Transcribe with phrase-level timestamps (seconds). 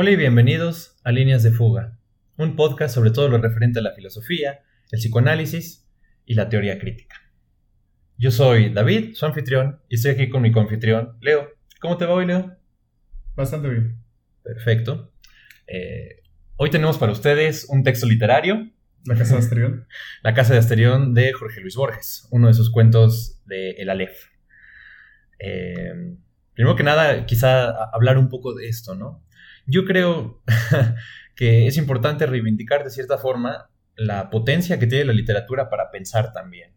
[0.00, 1.98] Hola y bienvenidos a Líneas de Fuga,
[2.36, 4.60] un podcast sobre todo lo referente a la filosofía,
[4.92, 5.90] el psicoanálisis
[6.24, 7.16] y la teoría crítica.
[8.16, 11.48] Yo soy David, su anfitrión, y estoy aquí con mi confitrión, Leo.
[11.80, 12.56] ¿Cómo te va hoy, Leo?
[13.34, 14.00] Bastante bien.
[14.44, 15.12] Perfecto.
[15.66, 16.22] Eh,
[16.54, 18.70] hoy tenemos para ustedes un texto literario.
[19.04, 19.88] La Casa de Asterión.
[20.22, 24.28] La Casa de Asterión de Jorge Luis Borges, uno de sus cuentos de El Aleph.
[25.40, 26.16] Eh,
[26.54, 29.24] primero que nada, quizá hablar un poco de esto, ¿no?
[29.68, 30.42] Yo creo
[31.36, 36.32] que es importante reivindicar de cierta forma la potencia que tiene la literatura para pensar
[36.32, 36.72] también.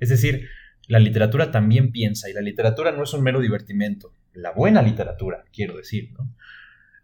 [0.00, 0.48] Es decir,
[0.88, 4.12] la literatura también piensa y la literatura no es un mero divertimento.
[4.32, 6.10] La buena literatura, quiero decir,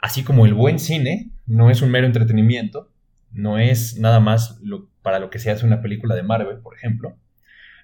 [0.01, 2.93] Así como el buen cine no es un mero entretenimiento,
[3.31, 4.61] no es nada más
[5.01, 7.17] para lo que se hace una película de Marvel, por ejemplo.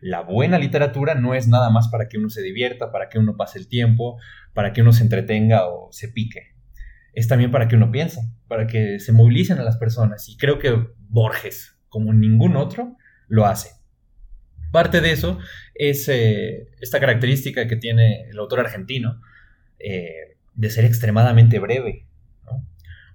[0.02, 3.38] La buena literatura no es nada más para que uno se divierta, para que uno
[3.38, 4.18] pase el tiempo,
[4.52, 6.59] para que uno se entretenga o se pique
[7.12, 10.28] es también para que uno piense, para que se movilicen a las personas.
[10.28, 12.96] Y creo que Borges, como ningún otro,
[13.28, 13.70] lo hace.
[14.72, 15.38] Parte de eso
[15.74, 19.20] es eh, esta característica que tiene el autor argentino
[19.78, 22.06] eh, de ser extremadamente breve.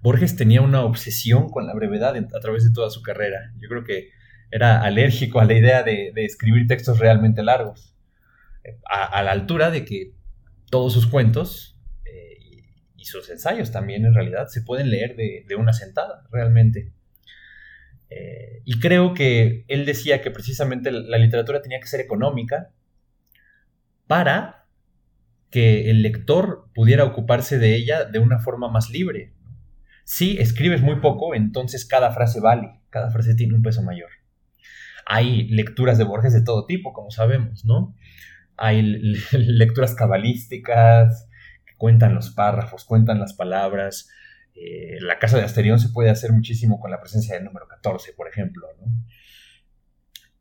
[0.02, 3.52] Borges tenía una obsesión con la brevedad a través de toda su carrera.
[3.56, 4.10] Yo creo que
[4.50, 7.96] era alérgico a la idea de, escribir textos realmente largos,
[8.88, 10.12] a la altura de que
[10.70, 11.75] todos sus cuentos
[13.06, 16.92] sus ensayos también en realidad se pueden leer de, una sentada, realmente.
[18.10, 22.70] Eh, y creo que él decía que precisamente la literatura tenía que ser económica
[24.06, 24.66] para
[25.50, 29.32] que el lector pudiera ocuparse de ella de una forma más libre.
[30.04, 34.10] Si escribes muy poco, entonces cada frase vale, cada frase tiene un peso mayor.
[35.06, 37.94] Hay lecturas de Borges de todo tipo, como sabemos, ¿no?
[38.56, 38.82] Hay
[39.32, 41.25] lecturas cabalísticas,
[41.76, 44.08] cuentan los párrafos, cuentan las palabras.
[44.54, 48.12] Eh, la casa de Asterión se puede hacer muchísimo con la presencia del número 14,
[48.14, 48.66] por ejemplo.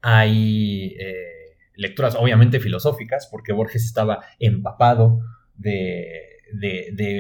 [0.01, 5.19] Hay eh, lecturas obviamente filosóficas, porque Borges estaba empapado
[5.55, 6.31] de,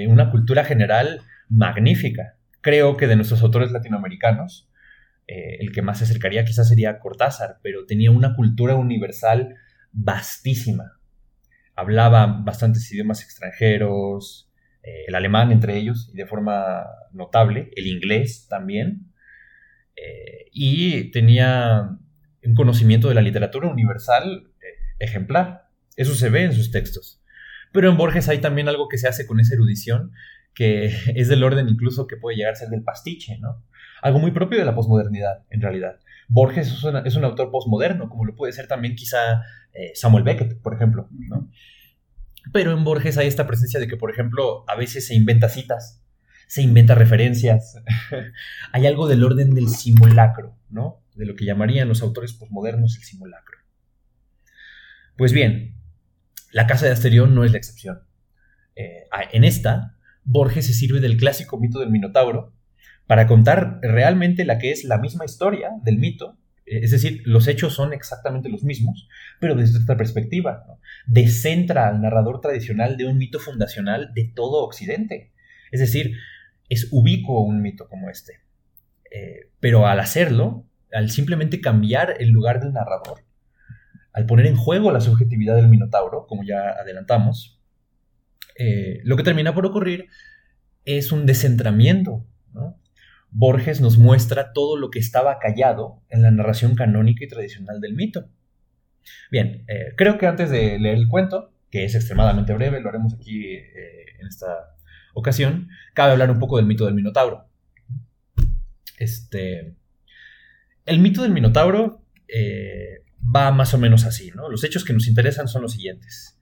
[0.07, 2.37] una cultura general magnífica.
[2.61, 4.69] Creo que de nuestros autores latinoamericanos,
[5.27, 9.55] eh, el que más se acercaría quizás sería Cortázar, pero tenía una cultura universal
[9.91, 10.94] vastísima
[11.75, 14.51] hablaba bastantes idiomas extranjeros,
[14.83, 19.11] eh, el alemán entre ellos, y de forma notable, el inglés también,
[19.95, 21.97] eh, y tenía
[22.43, 25.69] un conocimiento de la literatura universal eh, ejemplar.
[25.95, 27.21] Eso se ve en sus textos.
[27.71, 30.11] Pero en Borges hay también algo que se hace con esa erudición,
[30.53, 33.63] que es del orden incluso que puede llegar a ser del pastiche, ¿no?
[34.01, 35.99] Algo muy propio de la posmodernidad, en realidad.
[36.27, 39.41] Borges es, un autor postmoderno, como lo puede ser también quizá
[39.73, 41.49] eh, Samuel Beckett, por ejemplo, ¿no?
[42.51, 46.03] Pero en Borges hay esta presencia de que, por ejemplo, a veces se inventa citas,
[46.47, 47.77] se inventa referencias.
[48.71, 51.03] hay algo del orden del simulacro, ¿no?
[51.15, 53.59] De lo que llamarían los autores postmodernos el simulacro.
[55.17, 55.75] Pues bien,
[56.51, 58.01] la Casa de Asterión no es la excepción.
[58.75, 62.54] Eh, en esta, Borges se sirve del clásico mito del Minotauro
[63.07, 67.47] para contar realmente la que es la misma historia del mito, eh, es decir, los
[67.47, 69.07] hechos son exactamente los mismos,
[69.39, 70.65] pero desde otra perspectiva.
[71.05, 75.31] Descentra al narrador tradicional de un mito fundacional de todo Occidente.
[75.71, 76.17] Es decir,
[76.69, 78.41] es ubicuo un mito como este.
[79.11, 83.23] Eh, pero al hacerlo, al simplemente cambiar el lugar del narrador,
[84.13, 87.59] al poner en juego la subjetividad del Minotauro, como ya adelantamos,
[88.57, 90.07] eh, lo que termina por ocurrir
[90.85, 92.25] es un descentramiento.
[93.37, 97.93] Borges nos muestra todo lo que estaba callado en la narración canónica y tradicional del
[97.93, 98.29] mito.
[99.29, 103.13] Bien, eh, creo que antes de leer el cuento, que es extremadamente breve, lo haremos
[103.13, 104.77] aquí eh, en esta
[105.13, 107.49] ocasión, cabe hablar un poco del mito del Minotauro.
[108.97, 109.75] Este,
[110.85, 113.03] el mito del Minotauro eh,
[113.35, 114.49] va más o menos así, ¿no?
[114.49, 116.39] Los hechos que nos interesan son los siguientes.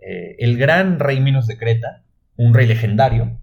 [0.00, 2.02] el gran rey Minos de Creta,
[2.36, 3.39] un rey legendario,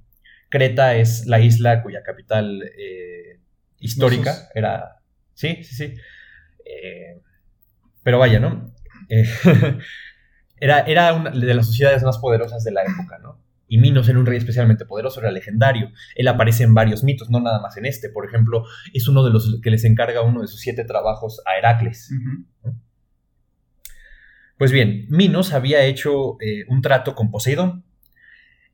[0.50, 3.40] Creta es la isla cuya capital eh,
[3.80, 5.02] histórica era...
[5.34, 5.94] Sí, sí, sí.
[6.66, 7.22] Eh,
[8.04, 8.74] pero vaya, ¿no?
[9.10, 9.26] Eh,
[10.60, 13.44] era, era una de las sociedades más poderosas de la época, ¿no?
[13.70, 15.92] Y Minos era un rey especialmente poderoso, era legendario.
[16.16, 18.10] Él aparece en varios mitos, no nada más en este.
[18.10, 18.64] Por ejemplo,
[18.94, 22.10] es uno de los que les encarga uno de sus siete trabajos a Heracles.
[24.58, 26.38] Pues bien, Minos había hecho
[26.70, 27.84] un trato con Poseidón,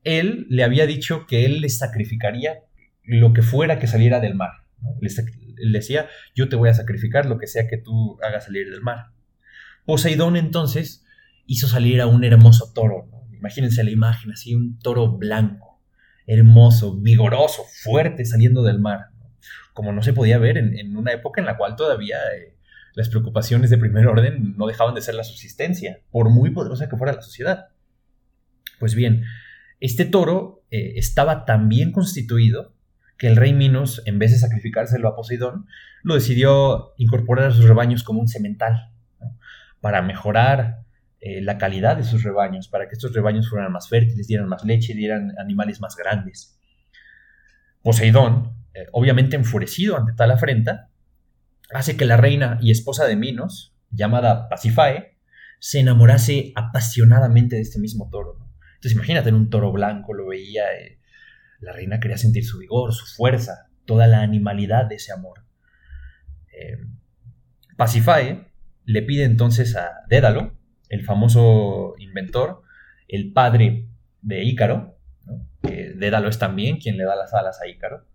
[0.04, 2.60] él le había dicho que él le sacrificaría
[3.04, 4.52] lo que fuera que saliera del mar.
[5.02, 5.10] Le,
[5.72, 9.08] decía, yo te voy a sacrificar lo que sea que tú hagas salir del mar.
[9.86, 11.06] Poseidón entonces
[11.46, 13.10] hizo salir a un hermoso toro.
[13.32, 15.82] Imagínense la imagen, así un toro blanco,
[16.28, 19.08] hermoso, vigoroso, fuerte saliendo del mar,
[19.74, 22.56] como no se podía ver en, una época en la cual todavía eh,
[22.94, 26.96] las preocupaciones de primer orden no dejaban de ser la subsistencia, por muy poderosa que
[26.96, 27.68] fuera la sociedad.
[28.80, 29.24] Pues bien,
[29.80, 32.74] este toro eh, estaba tan bien constituido
[33.18, 35.68] que el rey Minos, en vez de sacrificárselo a Poseidón,
[36.04, 38.92] lo decidió incorporar a sus rebaños como un semental,
[39.80, 40.84] para mejorar
[41.20, 44.64] eh, la calidad de sus rebaños, para que estos rebaños fueran más fértiles, dieran más
[44.66, 46.60] leche, dieran animales más grandes.
[47.82, 50.90] Poseidón, eh, obviamente enfurecido ante tal afrenta,
[51.74, 55.18] hace que la reina y esposa de Minos, llamada Pasifae,
[55.60, 58.43] se enamorase apasionadamente de este mismo toro.
[58.84, 61.00] Entonces imagínate un toro blanco, lo veía, eh,
[61.62, 65.46] la reina quería sentir su vigor, su fuerza, toda la animalidad de ese amor.
[66.52, 66.80] Eh,
[68.84, 70.58] le pide entonces a Dédalo,
[70.90, 72.64] el famoso inventor,
[73.08, 73.88] el padre
[74.22, 75.00] de Ícaro,
[75.62, 78.06] Dédalo es también quien le da las alas a Ícaro,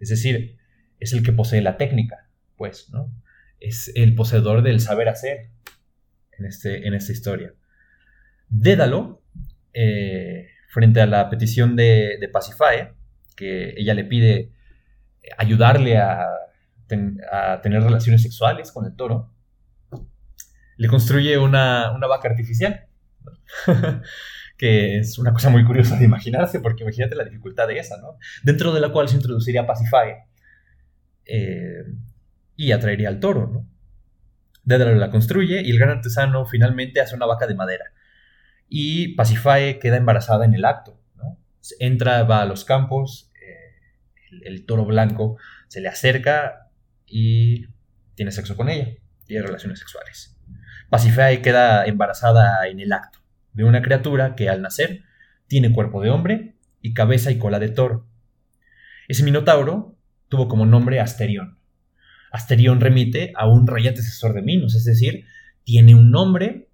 [0.00, 0.58] es decir,
[0.98, 3.14] es el que posee la técnica, pues, ¿no?
[3.60, 5.50] Es el poseedor del saber hacer
[6.32, 7.54] en, este, en esta historia.
[8.48, 9.22] Dédalo,
[9.78, 12.94] eh, frente a la petición de, de Pasifae,
[13.36, 14.52] que ella le pide
[15.36, 16.26] ayudarle a,
[16.88, 19.32] tener relaciones sexuales con el toro,
[20.76, 22.86] le construye una, vaca artificial.
[24.56, 28.16] que es una cosa muy curiosa de imaginarse, porque imagínate la dificultad de esa, ¿no?
[28.42, 30.24] Dentro de la cual se introduciría Pacifae
[31.26, 31.84] eh,
[32.54, 33.68] y atraería al toro, ¿no?
[34.62, 37.84] Dédalo la construye y el gran artesano finalmente hace una vaca de madera.
[38.68, 41.38] Y Pacifae queda embarazada en el acto, ¿no?
[41.78, 45.36] Entra, va a los campos, eh, el, toro blanco
[45.68, 46.70] se le acerca
[47.06, 47.66] y
[48.14, 50.36] tiene sexo con ella, tiene relaciones sexuales.
[50.90, 53.20] Pacifae queda embarazada en el acto
[53.52, 55.02] de una criatura que al nacer
[55.46, 58.06] tiene cuerpo de hombre y cabeza y cola de toro.
[59.08, 59.96] Ese minotauro
[60.28, 61.58] tuvo como nombre Asterión.
[62.32, 65.24] Asterión remite a un rey antecesor de Minos, es decir,
[65.64, 66.68] tiene un nombre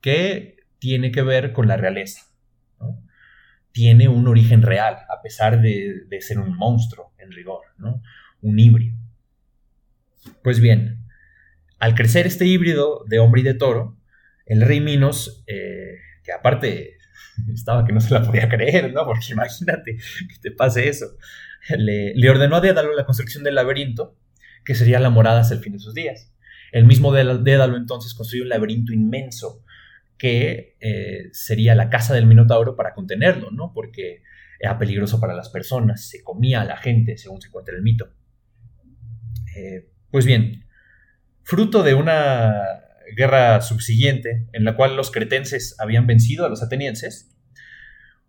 [0.00, 2.22] que tiene que ver con la realeza.
[3.72, 8.02] Tiene un origen real, a pesar de, ser un monstruo en rigor, ¿no?
[8.40, 8.96] un híbrido.
[10.42, 11.04] Pues bien,
[11.78, 13.98] al crecer este híbrido de hombre y de toro,
[14.46, 16.96] el rey Minos, eh, que aparte
[17.54, 19.04] estaba que no se la podía creer, ¿no?
[19.04, 21.06] Porque imagínate que te pase eso.
[21.76, 24.16] Le, ordenó a Dédalo la construcción del laberinto,
[24.64, 26.32] que sería la morada hasta el fin de sus días.
[26.72, 29.64] El mismo Dédalo entonces construyó un laberinto inmenso
[30.18, 33.72] que eh, sería la casa del Minotauro para contenerlo, ¿no?
[33.74, 34.22] Porque
[34.58, 38.10] era peligroso para las personas, se comía a la gente, según se cuenta el mito.
[39.56, 40.64] Eh, pues bien,
[41.42, 42.52] fruto de una
[43.16, 47.36] guerra subsiguiente, en la cual los cretenses habían vencido a los atenienses,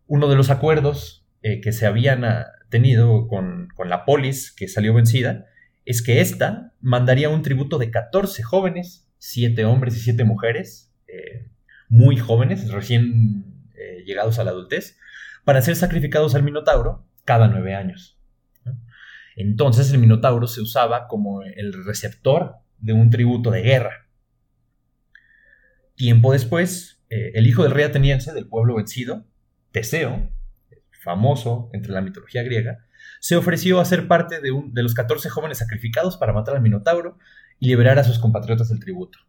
[0.05, 4.93] uno de los acuerdos eh, que se habían ah, tenido con, la polis que salió
[4.93, 5.45] vencida
[5.85, 10.93] es que ésta mandaría un tributo de 14 jóvenes, 7 hombres y 7 mujeres,
[11.89, 14.97] muy jóvenes, recién eh, llegados a la adultez,
[15.43, 18.19] para ser sacrificados al Minotauro cada nueve años.
[19.35, 24.07] Entonces el Minotauro se usaba como el receptor de un tributo de guerra.
[25.95, 29.25] Tiempo después, eh, el hijo del rey ateniense del pueblo vencido,
[29.71, 30.31] Teseo,
[31.03, 32.85] famoso entre la mitología griega,
[33.19, 37.17] se ofreció a ser parte de, de los 14 jóvenes sacrificados para matar al Minotauro
[37.59, 39.19] y liberar a sus compatriotas del tributo.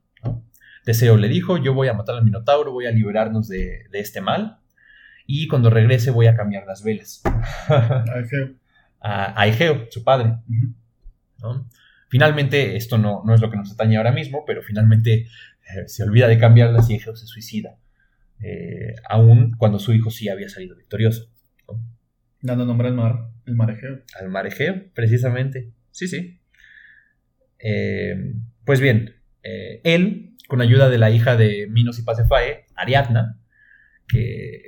[0.89, 4.61] Teseo le dijo, yo voy a matar al Minotauro, voy a liberarnos de, este mal,
[5.27, 7.21] y cuando regrese voy a cambiar las velas.
[9.03, 9.87] a, Egeo.
[9.91, 10.39] su padre.
[12.09, 16.05] Finalmente, esto no, no, es lo que nos atañe ahora mismo, pero finalmente eh, se
[16.05, 17.77] olvida de cambiarlas y Egeo se suicida,
[18.41, 21.31] eh, aún cuando su hijo sí había salido victorioso.
[22.41, 24.05] Dando nombre al mar, el mar Egeo.
[24.19, 25.71] Al mar Egeo, precisamente.
[25.91, 26.41] Sí, sí.
[27.59, 28.33] Eh,
[28.65, 33.39] pues bien, él, con ayuda de la hija de Minos y Pasefae, Ariadna,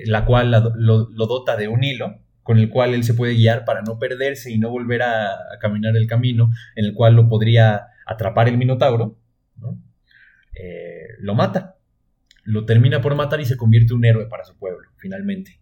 [0.05, 3.81] la cual lo, dota de un hilo, con el cual él se puede guiar para
[3.81, 8.49] no perderse y no volver a, caminar el camino en el cual lo podría atrapar
[8.49, 9.19] el Minotauro,
[9.57, 9.83] ¿no?
[10.55, 11.77] Eh, lo mata.
[12.45, 15.61] Lo termina por matar y se convierte en un héroe para su pueblo, finalmente.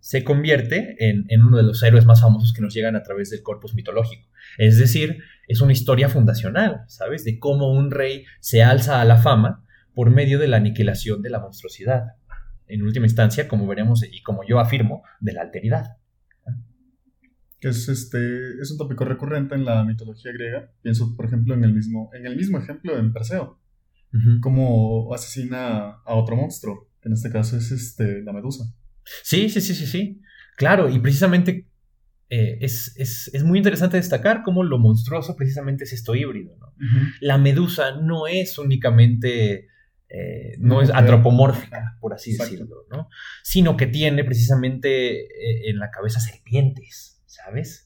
[0.00, 3.42] Se convierte en, uno de los héroes más famosos que nos llegan a través del
[3.42, 4.28] corpus mitológico.
[4.58, 7.24] Es decir, es una historia fundacional, ¿sabes?
[7.24, 11.30] De cómo un rey se alza a la fama por medio de la aniquilación de
[11.30, 12.16] la monstruosidad.
[12.66, 15.96] En última instancia, como veremos y como yo afirmo, de la alteridad.
[17.60, 20.70] Que es, este, es un tópico recurrente en la mitología griega.
[20.82, 23.60] Pienso, por ejemplo, en el mismo, en el mismo ejemplo en Perseo
[24.40, 28.64] como asesina a otro monstruo, que en este caso es este, la medusa.
[29.22, 30.20] Sí, sí, sí, sí, sí.
[30.56, 31.68] Claro, y precisamente
[32.28, 36.56] eh, es, muy interesante destacar cómo lo monstruoso precisamente es esto híbrido.
[36.58, 36.72] ¿no?
[37.20, 39.68] La medusa no es únicamente,
[40.08, 43.08] eh, no es antropomórfica, por así decirlo, ¿no?
[43.42, 47.85] sino que tiene precisamente eh, en la cabeza serpientes, ¿sabes?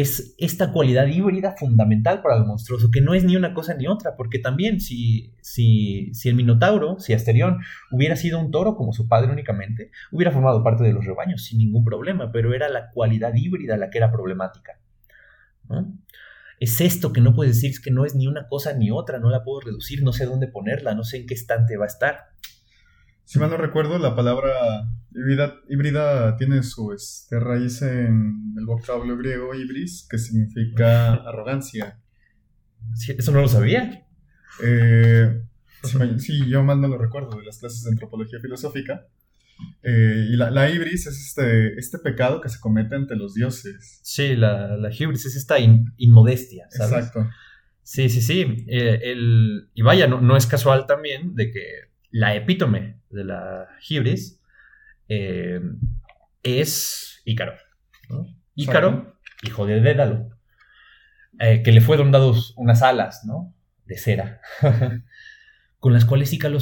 [0.00, 3.88] Es esta cualidad híbrida fundamental para lo monstruoso, que no es ni una cosa ni
[3.88, 7.58] otra, porque también si, si, si el Minotauro, si Asterión
[7.90, 11.58] hubiera sido un toro como su padre únicamente, hubiera formado parte de los rebaños sin
[11.58, 14.78] ningún problema, pero era la cualidad híbrida la que era problemática.
[16.60, 19.18] Es esto que no puedes decir, es que no es ni una cosa ni otra,
[19.18, 21.88] no la puedo reducir, no sé dónde ponerla, no sé en qué estante va a
[21.88, 22.27] estar.
[23.28, 24.88] Si mal no recuerdo, la palabra
[25.68, 32.00] híbrida, tiene su este, raíz en el vocablo griego ibris, que significa arrogancia.
[33.06, 34.06] ¿Eso no lo sabía?
[34.64, 35.42] Eh,
[36.16, 39.06] sí, yo mal no lo recuerdo de las clases de antropología filosófica.
[39.82, 44.00] Eh, y la, ibris es este, este pecado que se comete ante los dioses.
[44.02, 46.64] Sí, la, la ibris es esta inmodestia.
[46.72, 47.28] Exacto.
[47.82, 48.64] Sí, sí, sí.
[48.68, 51.62] Eh, el, y vaya, no, no es casual también de que
[52.10, 54.40] la epítome de la Hibris
[55.08, 55.60] eh,
[56.42, 57.54] es Ícaro.
[58.54, 60.30] Ícaro, hijo de Dédalo,
[61.38, 63.54] eh, que le fueron dados unas alas ¿no?
[63.84, 64.40] de cera,
[65.78, 66.58] con las cuales Ícaro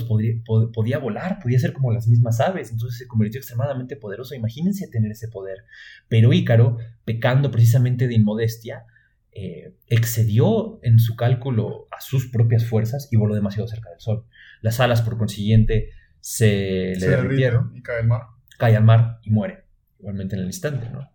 [0.75, 4.35] podía volar, podía ser como las mismas aves, entonces se convirtió extremadamente poderoso.
[4.35, 5.65] Imagínense tener ese poder.
[6.09, 8.85] Pero Ícaro, pecando precisamente de inmodestia,
[9.33, 14.27] eh, excedió en su cálculo a sus propias fuerzas y voló demasiado cerca del sol.
[14.63, 15.91] Las alas, por consiguiente,
[16.27, 17.71] se, le derritieron.
[17.73, 18.23] Y cae al mar.
[18.59, 19.63] Cae al mar y muere,
[20.01, 21.09] igualmente en el instante, ¿no?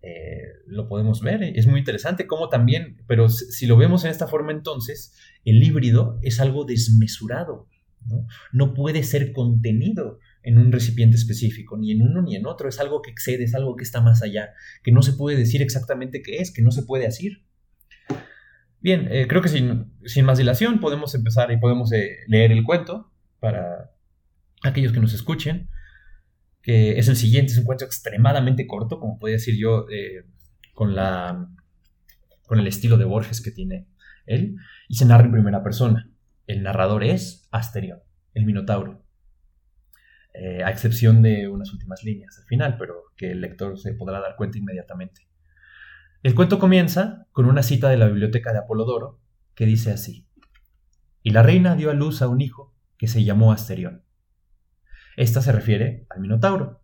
[0.00, 4.28] Eh, lo podemos ver, es muy interesante cómo también, pero si lo vemos en esta
[4.28, 5.12] forma entonces,
[5.44, 7.68] el híbrido es algo desmesurado,
[8.06, 8.28] ¿no?
[8.52, 12.78] no puede ser contenido en un recipiente específico, ni en uno ni en otro, es
[12.78, 14.54] algo que excede, es algo que está más allá,
[14.84, 17.44] que no se puede decir exactamente qué es, que no se puede decir.
[18.80, 19.90] Bien, eh, creo que sin,
[20.24, 23.97] más dilación podemos empezar y podemos eh, leer el cuento para
[24.62, 25.68] aquellos que nos escuchen,
[26.62, 30.24] que es el siguiente, es un cuento extremadamente corto, como podría decir yo, eh,
[30.74, 31.48] con, la,
[32.46, 33.88] con el estilo de Borges que tiene
[34.26, 34.56] él,
[34.88, 36.10] y se narra en primera persona.
[36.46, 38.00] El narrador es Asterión,
[38.34, 39.04] el Minotauro,
[40.64, 44.36] a excepción de unas últimas líneas al final, pero que el lector se podrá dar
[44.36, 45.28] cuenta inmediatamente.
[46.22, 49.20] El cuento comienza con una cita de la biblioteca de Apolodoro
[49.54, 50.26] que dice así:
[51.22, 54.04] Y la reina dio a luz a un hijo que se llamó Asterión.
[55.18, 56.80] Esta se refiere al Minotauro.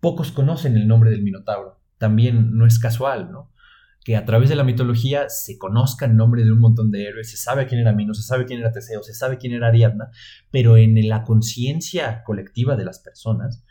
[0.00, 1.80] Pocos conocen el nombre del Minotauro.
[1.96, 3.52] También no es casual, ¿no?
[4.04, 7.30] Que a través de la mitología se conozca el nombre de un montón de héroes,
[7.30, 10.10] se sabe quién era Minos, se sabe quién era Teseo, se sabe quién era Ariadna,
[10.50, 13.64] pero en la conciencia colectiva de las personas,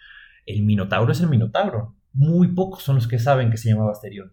[0.45, 1.97] el Minotauro es el Minotauro.
[2.13, 4.31] Muy pocos son los que saben que se llamaba Asterión.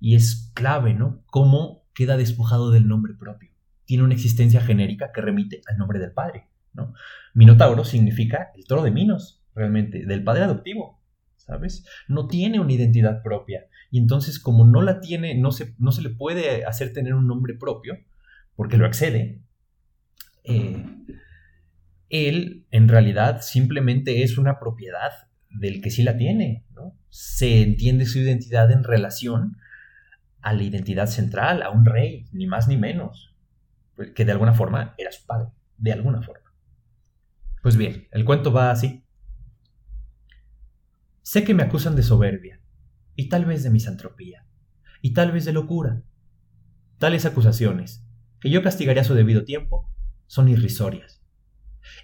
[0.00, 1.22] Y es clave, ¿no?
[1.30, 3.52] Cómo queda despojado del nombre propio.
[3.86, 6.94] Tiene una existencia genérica que remite al nombre del padre, ¿no?
[7.34, 11.02] Minotauro significa el toro de Minos, realmente, del padre adoptivo,
[11.36, 11.84] ¿sabes?
[12.08, 13.66] No tiene una identidad propia.
[13.90, 17.26] Y entonces, como no la tiene, no se, no se le puede hacer tener un
[17.26, 17.98] nombre propio,
[18.54, 19.42] porque lo excede,
[20.44, 20.84] eh,
[22.08, 25.10] él en realidad simplemente es una propiedad
[25.50, 26.64] del que sí la tiene.
[27.10, 29.56] Se entiende su identidad en relación
[30.40, 33.34] a la identidad central, a un rey, ni más ni menos,
[34.14, 36.47] que de alguna forma era su padre, de alguna forma.
[37.68, 39.04] Pues bien, el cuento va así.
[41.20, 42.62] Sé que me acusan de soberbia,
[43.14, 44.46] y tal vez de misantropía,
[45.02, 46.02] y tal vez de locura.
[46.96, 48.06] Tales acusaciones,
[48.40, 49.92] que yo castigaré a su debido tiempo,
[50.26, 51.22] son irrisorias.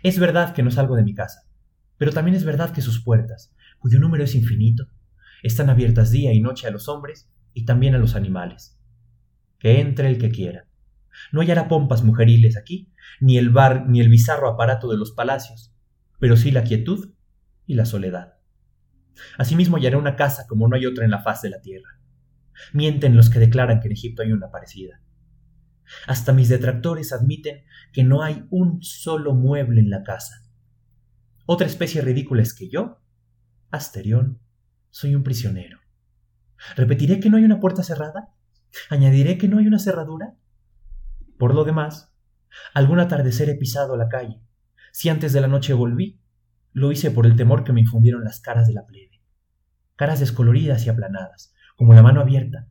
[0.03, 1.49] Es verdad que no salgo de mi casa,
[1.97, 4.89] pero también es verdad que sus puertas, cuyo número es infinito,
[5.43, 8.79] están abiertas día y noche a los hombres y también a los animales.
[9.59, 10.69] Que entre el que quiera.
[11.33, 15.75] No hallará pompas mujeriles aquí, ni el bar ni el bizarro aparato de los palacios,
[16.19, 17.15] pero sí la quietud
[17.67, 18.35] y la soledad.
[19.39, 22.01] Asimismo hallará una casa como no hay otra en la faz de la tierra.
[22.73, 25.01] Mienten los que declaran que en Egipto hay una parecida.
[26.07, 30.35] Hasta mis detractores admiten que no hay un solo mueble en la casa.
[31.47, 33.01] Otra especie ridícula es que yo,
[33.71, 34.41] Asterión,
[34.91, 35.81] soy un prisionero.
[36.77, 38.33] ¿Repetiré que no hay una puerta cerrada?
[38.89, 40.37] ¿Añadiré que no hay una cerradura?
[41.39, 42.13] Por lo demás,
[42.73, 44.41] algún atardecer he pisado la calle.
[44.93, 46.21] Si antes de la noche volví,
[46.73, 49.21] lo hice por el temor que me infundieron las caras de la plebe.
[49.97, 52.69] Caras descoloridas y aplanadas, como la mano abierta.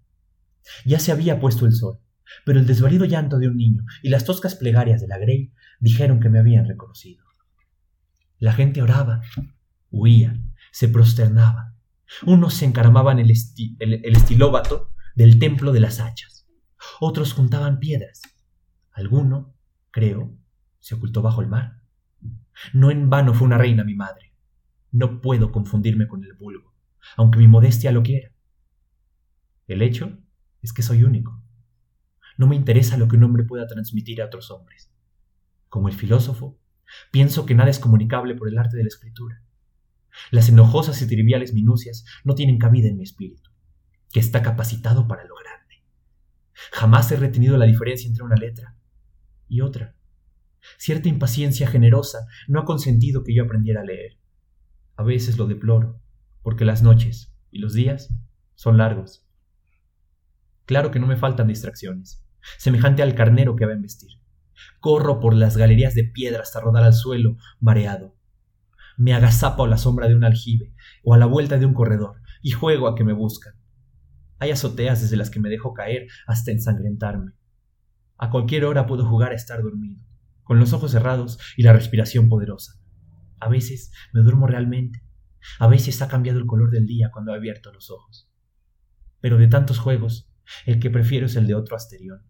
[0.86, 2.00] Ya se había puesto el sol,
[2.46, 6.20] pero el desvalido llanto de un niño y las toscas plegarias de la Grey dijeron
[6.20, 7.24] que me habían reconocido.
[8.40, 9.22] La gente oraba,
[9.90, 10.42] huía,
[10.72, 11.74] se prosternaba,
[12.26, 13.32] Unos se encaramaban el,
[13.80, 16.48] el estilóbato del templo de las hachas.
[17.00, 18.22] Otros juntaban piedras.
[18.94, 19.56] Alguno,
[19.90, 20.38] creo,
[20.80, 21.82] se ocultó bajo el mar.
[22.74, 24.34] No en vano fue una reina mi madre.
[24.92, 26.76] No puedo confundirme con el vulgo,
[27.18, 28.32] aunque mi modestia lo quiera.
[29.66, 30.20] El hecho
[30.62, 31.42] es que soy único.
[32.38, 34.94] No me interesa lo que un hombre pueda transmitir a otros hombres.
[35.70, 36.60] Como el filósofo,
[37.12, 39.44] pienso que nada es comunicable por el arte de la escritura.
[40.30, 43.50] Las enojosas y triviales minucias no tienen cabida en mi espíritu,
[44.12, 45.84] que está capacitado para lo grande.
[46.72, 48.78] Jamás he retenido la diferencia entre una letra
[49.54, 49.96] y otra.
[50.78, 54.18] Cierta impaciencia generosa no ha consentido que yo aprendiera a leer.
[54.96, 56.02] A veces lo deploro,
[56.42, 58.12] porque las noches y los días
[58.56, 59.28] son largos.
[60.66, 62.26] Claro que no me faltan distracciones,
[62.58, 64.10] semejante al carnero que va a embestir.
[64.80, 68.16] Corro por las galerías de piedra hasta rodar al suelo, mareado.
[68.98, 72.22] Me agazapo a la sombra de un aljibe o a la vuelta de un corredor
[72.42, 73.54] y juego a que me buscan.
[74.40, 77.34] Hay azoteas desde las que me dejo caer hasta ensangrentarme.
[78.24, 80.02] A cualquier hora puedo jugar a estar dormido,
[80.44, 82.80] con los ojos cerrados y la respiración poderosa.
[83.42, 85.04] A veces me duermo realmente.
[85.60, 88.32] A veces ha cambiado el color del día cuando he abierto los ojos.
[89.20, 90.32] Pero de tantos juegos,
[90.66, 92.22] el que prefiero es el de otro Asterión.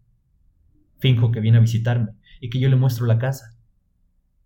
[0.97, 3.55] Finjo que viene a visitarme y que yo le muestro la casa.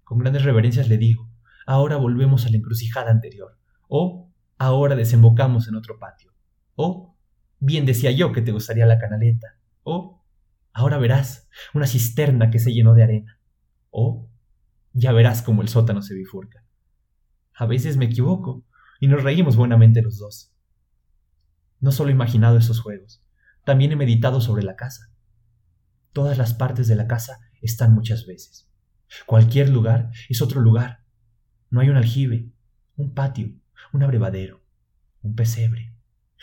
[0.04, 1.32] Con grandes reverencias le digo,
[1.66, 6.34] ahora volvemos a la encrucijada anterior, o ahora desembocamos en otro patio,
[6.76, 7.16] o
[7.60, 10.18] bien decía yo que te gustaría la canaleta, o
[10.78, 13.40] ahora verás una cisterna que se llenó de arena,
[13.90, 14.30] o
[14.94, 16.64] ya verás cómo el sótano se bifurca.
[17.56, 18.64] A veces me equivoco
[19.00, 20.54] y nos reímos buenamente los dos.
[21.80, 23.24] No solo he imaginado esos juegos,
[23.64, 25.12] también he meditado sobre la casa.
[26.14, 28.70] Todas las partes de la casa están muchas veces.
[29.26, 31.04] Cualquier lugar es otro lugar.
[31.72, 32.52] No hay un aljibe,
[32.96, 33.52] un patio,
[33.94, 34.64] un abrevadero,
[35.24, 35.96] un pesebre.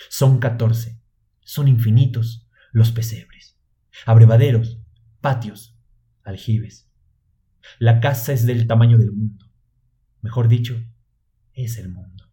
[0.09, 1.01] Son catorce.
[1.40, 3.54] Son infinitos los pesebres.
[4.07, 4.81] Abrevaderos,
[5.21, 5.79] patios,
[6.23, 6.91] aljibes.
[7.79, 9.47] La casa es del tamaño del mundo.
[10.21, 10.83] Mejor dicho,
[11.53, 12.31] es el mundo.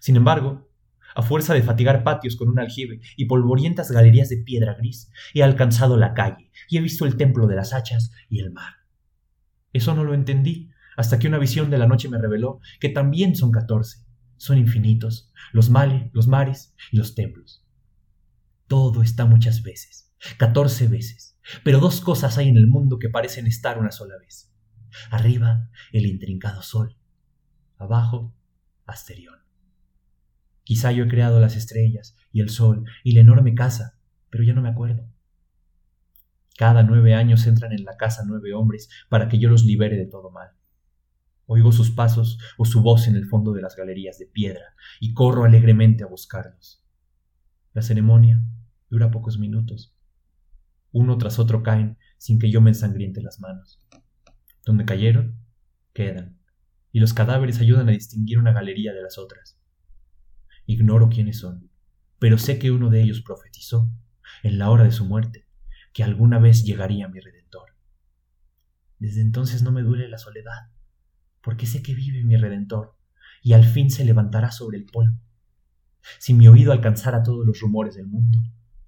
[0.00, 0.68] Sin embargo,
[1.14, 5.42] a fuerza de fatigar patios con un aljibe y polvorientas galerías de piedra gris, he
[5.42, 8.74] alcanzado la calle y he visto el templo de las hachas y el mar.
[9.72, 13.36] Eso no lo entendí hasta que una visión de la noche me reveló que también
[13.36, 14.04] son catorce,
[14.36, 17.64] son infinitos, los males, los mares y los templos.
[18.66, 23.46] Todo está muchas veces, catorce veces, pero dos cosas hay en el mundo que parecen
[23.46, 24.52] estar una sola vez.
[25.10, 26.96] Arriba, el intrincado sol,
[27.78, 28.34] abajo,
[28.84, 29.36] Asterión.
[30.64, 34.54] Quizá yo he creado las estrellas y el sol y la enorme casa, pero ya
[34.54, 35.08] no me acuerdo.
[36.56, 40.06] Cada nueve años entran en la casa nueve hombres para que yo los libere de
[40.06, 40.50] todo mal.
[41.46, 45.14] Oigo sus pasos o su voz en el fondo de las galerías de piedra y
[45.14, 46.84] corro alegremente a buscarlos.
[47.72, 48.42] La ceremonia
[48.90, 49.96] dura pocos minutos.
[50.92, 53.80] Uno tras otro caen sin que yo me ensangriente las manos.
[54.64, 55.38] Donde cayeron,
[55.92, 56.38] quedan,
[56.92, 59.58] y los cadáveres ayudan a distinguir una galería de las otras.
[60.66, 61.70] Ignoro quiénes son,
[62.18, 63.90] pero sé que uno de ellos profetizó,
[64.42, 65.48] en la hora de su muerte,
[65.92, 67.76] que alguna vez llegaría mi Redentor.
[68.98, 70.70] Desde entonces no me duele la soledad,
[71.42, 72.96] porque sé que vive mi Redentor,
[73.42, 75.18] y al fin se levantará sobre el polvo.
[76.18, 78.40] Si mi oído alcanzara todos los rumores del mundo,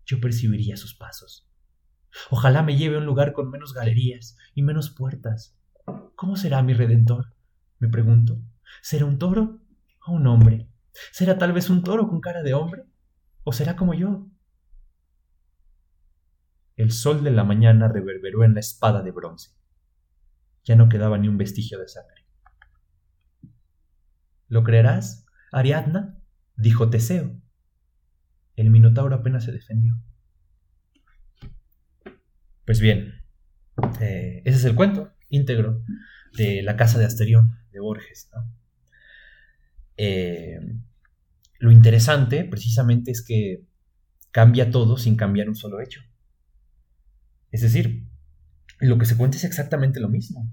[0.04, 1.48] yo percibiría sus pasos.
[2.30, 5.56] Ojalá me lleve a un lugar con menos galerías y menos puertas.
[6.14, 7.34] ¿Cómo será mi Redentor?
[7.78, 8.40] Me pregunto.
[8.82, 9.60] ¿Será un toro
[10.06, 10.68] o un hombre?
[11.12, 12.84] ¿Será tal vez un toro con cara de hombre?
[13.42, 14.26] ¿O será como yo?
[16.76, 19.50] El sol de la mañana reverberó en la espada de bronce.
[20.64, 22.26] Ya no quedaba ni un vestigio de sangre.
[24.48, 26.18] ¿Lo creerás, Ariadna?
[26.56, 27.34] dijo Teseo.
[28.56, 29.96] El Minotauro apenas se defendió.
[32.64, 33.22] Pues bien,
[34.00, 35.82] eh, ese es el cuento íntegro
[36.36, 38.30] de la casa de Asterión de Borges.
[39.96, 40.58] Eh,
[41.58, 43.64] lo interesante, precisamente, es que
[44.30, 46.00] cambia todo sin cambiar un solo hecho.
[47.50, 48.04] Es decir,
[48.80, 50.52] lo que se cuenta es exactamente lo mismo.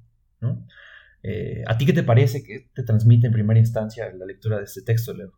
[1.24, 4.65] Eh, ¿A ti qué te parece que te transmite en primera instancia la lectura de
[4.65, 5.34] este texto, Leo?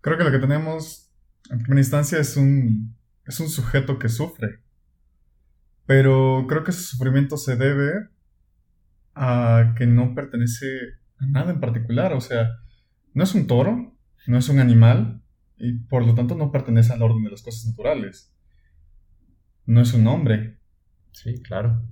[0.00, 1.10] Creo que lo que tenemos
[1.50, 4.60] en primera instancia es un, es un sujeto que sufre.
[5.86, 8.08] Pero creo que ese sufrimiento se debe
[9.14, 10.66] a que no pertenece
[11.18, 12.12] a nada en particular.
[12.12, 12.50] O sea,
[13.14, 15.22] no es un toro, no es un animal
[15.58, 18.32] y por lo tanto no pertenece al orden de las cosas naturales.
[19.64, 20.58] No es un hombre.
[21.12, 21.82] Sí, claro.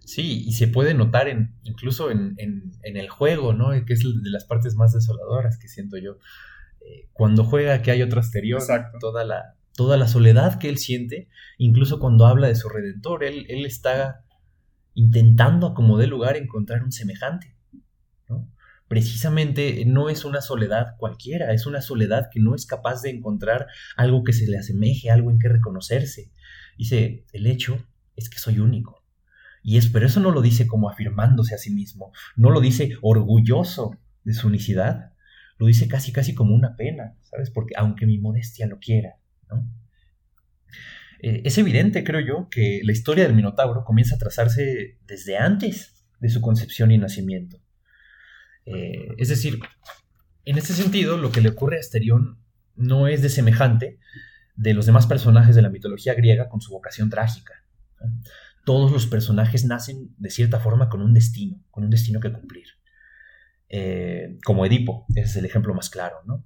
[0.00, 2.36] Sí, y se puede notar en, incluso en,
[2.82, 3.70] el juego, ¿no?
[3.84, 6.18] Que es de las partes más desoladoras que siento yo.
[6.80, 8.60] Eh, cuando juega que hay otro exterior,
[9.00, 13.46] toda la, toda la soledad que él siente, incluso cuando habla de su redentor, él,
[13.48, 14.24] él está
[14.94, 17.56] intentando como de lugar encontrar un semejante.
[18.28, 18.48] ¿no?
[18.88, 23.66] Precisamente no es una soledad cualquiera, es una soledad que no es capaz de encontrar
[23.96, 26.30] algo que se le asemeje, algo en que reconocerse.
[26.78, 27.84] Dice, el hecho
[28.16, 29.04] es que soy único.
[29.62, 32.98] Y es, pero eso no lo dice como afirmándose a sí mismo, no lo dice
[33.00, 35.12] orgulloso de su unicidad,
[35.58, 37.50] lo dice casi casi como una pena, ¿sabes?
[37.50, 39.16] Porque aunque mi modestia lo quiera,
[41.20, 46.04] Eh, es evidente, creo yo, que la historia del Minotauro comienza a trazarse desde antes
[46.20, 47.58] de su concepción y nacimiento.
[48.66, 49.58] Eh, es decir,
[50.44, 52.38] en este sentido, lo que le ocurre a Asterión
[52.76, 53.98] no es de semejante
[54.56, 57.64] de los demás personajes de la mitología griega con su vocación trágica
[58.64, 62.66] todos los personajes nacen de cierta forma con un destino, con un destino que cumplir.
[63.68, 66.44] Eh, como Edipo, ese es el ejemplo más claro, ¿no?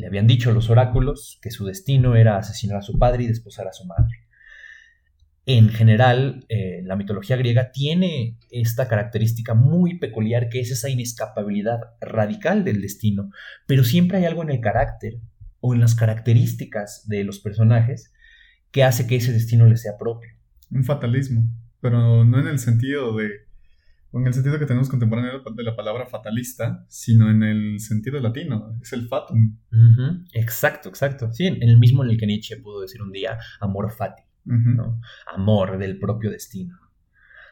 [0.00, 3.68] Le habían dicho los oráculos que su destino era asesinar a su padre y desposar
[3.68, 4.26] a su madre.
[5.46, 11.80] En general, eh, la mitología griega tiene esta característica muy peculiar que es esa inescapabilidad
[12.00, 13.30] radical del destino,
[13.66, 15.14] pero siempre hay algo en el carácter
[15.60, 18.12] o en las características de los personajes
[18.70, 20.30] que hace que ese destino les sea propio
[20.70, 21.48] un fatalismo,
[21.80, 23.30] pero no en el sentido de,
[24.12, 28.76] en el sentido que tenemos contemporáneo de la palabra fatalista, sino en el sentido latino,
[28.82, 29.58] es el fatum.
[30.32, 31.32] Exacto, exacto.
[31.32, 34.22] Sí, en el mismo en el que Nietzsche pudo decir un día amor fati,
[35.32, 36.76] amor del propio destino.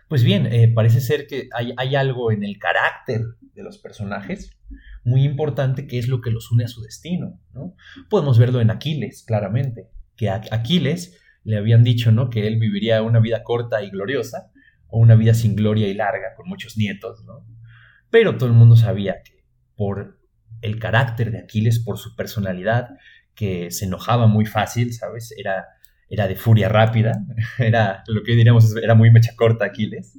[0.08, 3.20] Pues bien, eh, parece ser que hay, hay, algo en el carácter
[3.54, 4.58] de los personajes
[5.04, 7.40] muy importante que es lo que los une a su destino.
[7.52, 7.74] ¿no?
[8.08, 12.30] Podemos verlo en Aquiles, claramente, que Aquiles le habían dicho, ¿no?
[12.30, 14.50] Que él viviría una vida corta y gloriosa,
[14.88, 17.46] o una vida sin gloria y larga, con muchos nietos, ¿no?
[18.10, 19.44] Pero todo el mundo sabía que
[19.76, 20.18] por
[20.60, 22.90] el carácter de Aquiles, por su personalidad,
[23.34, 25.32] que se enojaba muy fácil, ¿sabes?
[25.36, 25.66] Era,
[26.08, 27.12] era de furia rápida,
[27.58, 30.18] era lo que diríamos, era muy mecha corta Aquiles.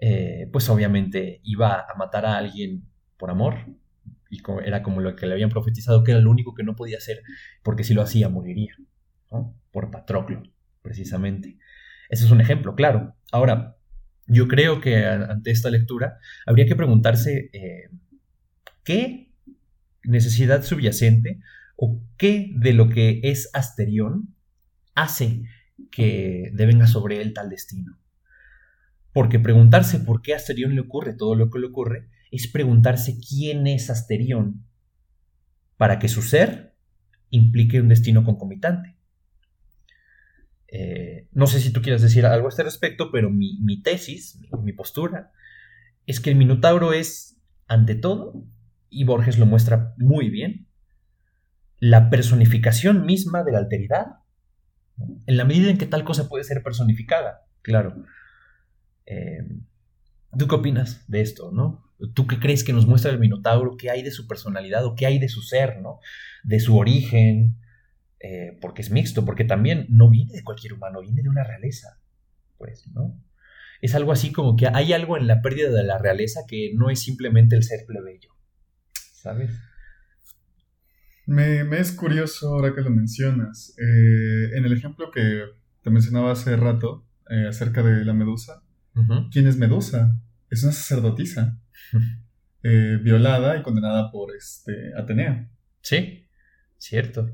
[0.00, 2.84] Eh, pues obviamente iba a matar a alguien
[3.16, 3.56] por amor,
[4.30, 6.98] y era como lo que le habían profetizado, que era lo único que no podía
[6.98, 7.22] hacer,
[7.62, 8.74] porque si lo hacía moriría.
[9.70, 10.42] Por Patroclo,
[10.82, 11.58] precisamente.
[12.08, 13.16] Ese es un ejemplo, claro.
[13.30, 13.76] Ahora,
[14.26, 17.90] yo creo que ante esta lectura habría que preguntarse eh,
[18.84, 19.32] qué
[20.04, 21.40] necesidad subyacente
[21.76, 24.34] o qué de lo que es Asterión
[24.94, 25.42] hace
[25.90, 27.98] que devenga sobre él tal destino.
[29.12, 33.18] Porque preguntarse por qué a Asterión le ocurre todo lo que le ocurre es preguntarse
[33.18, 34.66] quién es Asterión
[35.76, 36.74] para que su ser
[37.30, 38.97] implique un destino concomitante.
[40.70, 44.72] Eh, no sé si tú quieres decir algo a este respecto, pero mi, tesis, mi,
[44.72, 45.32] postura,
[46.06, 48.44] es que el Minotauro es, ante todo,
[48.90, 50.68] y Borges lo muestra muy bien,
[51.78, 54.06] la personificación misma de la alteridad.
[55.26, 58.04] En la medida en que tal cosa puede ser personificada, claro.
[59.06, 59.46] Eh,
[60.36, 61.84] ¿Tú qué opinas de esto, no?
[62.14, 63.76] ¿Tú qué crees que nos muestra el Minotauro?
[63.76, 66.00] ¿Qué hay de su personalidad o qué hay de su ser, no?
[66.44, 67.56] De su origen,
[68.20, 72.00] eh, porque es mixto, porque también no viene de cualquier humano, viene de una realeza,
[72.56, 73.16] pues, ¿no?
[73.80, 76.90] Es algo así como que hay algo en la pérdida de la realeza que no
[76.90, 78.30] es simplemente el ser plebeyo,
[79.12, 79.50] ¿sabes?
[81.26, 83.74] Me, es curioso ahora que lo mencionas.
[83.78, 85.44] Eh, en el ejemplo que
[85.82, 88.64] te mencionaba hace rato eh, acerca de la medusa,
[89.30, 90.20] ¿quién es Medusa?
[90.50, 91.60] Es una sacerdotisa
[92.62, 95.48] violada y condenada por este, Atenea.
[95.82, 96.26] Sí,
[96.78, 97.30] cierto.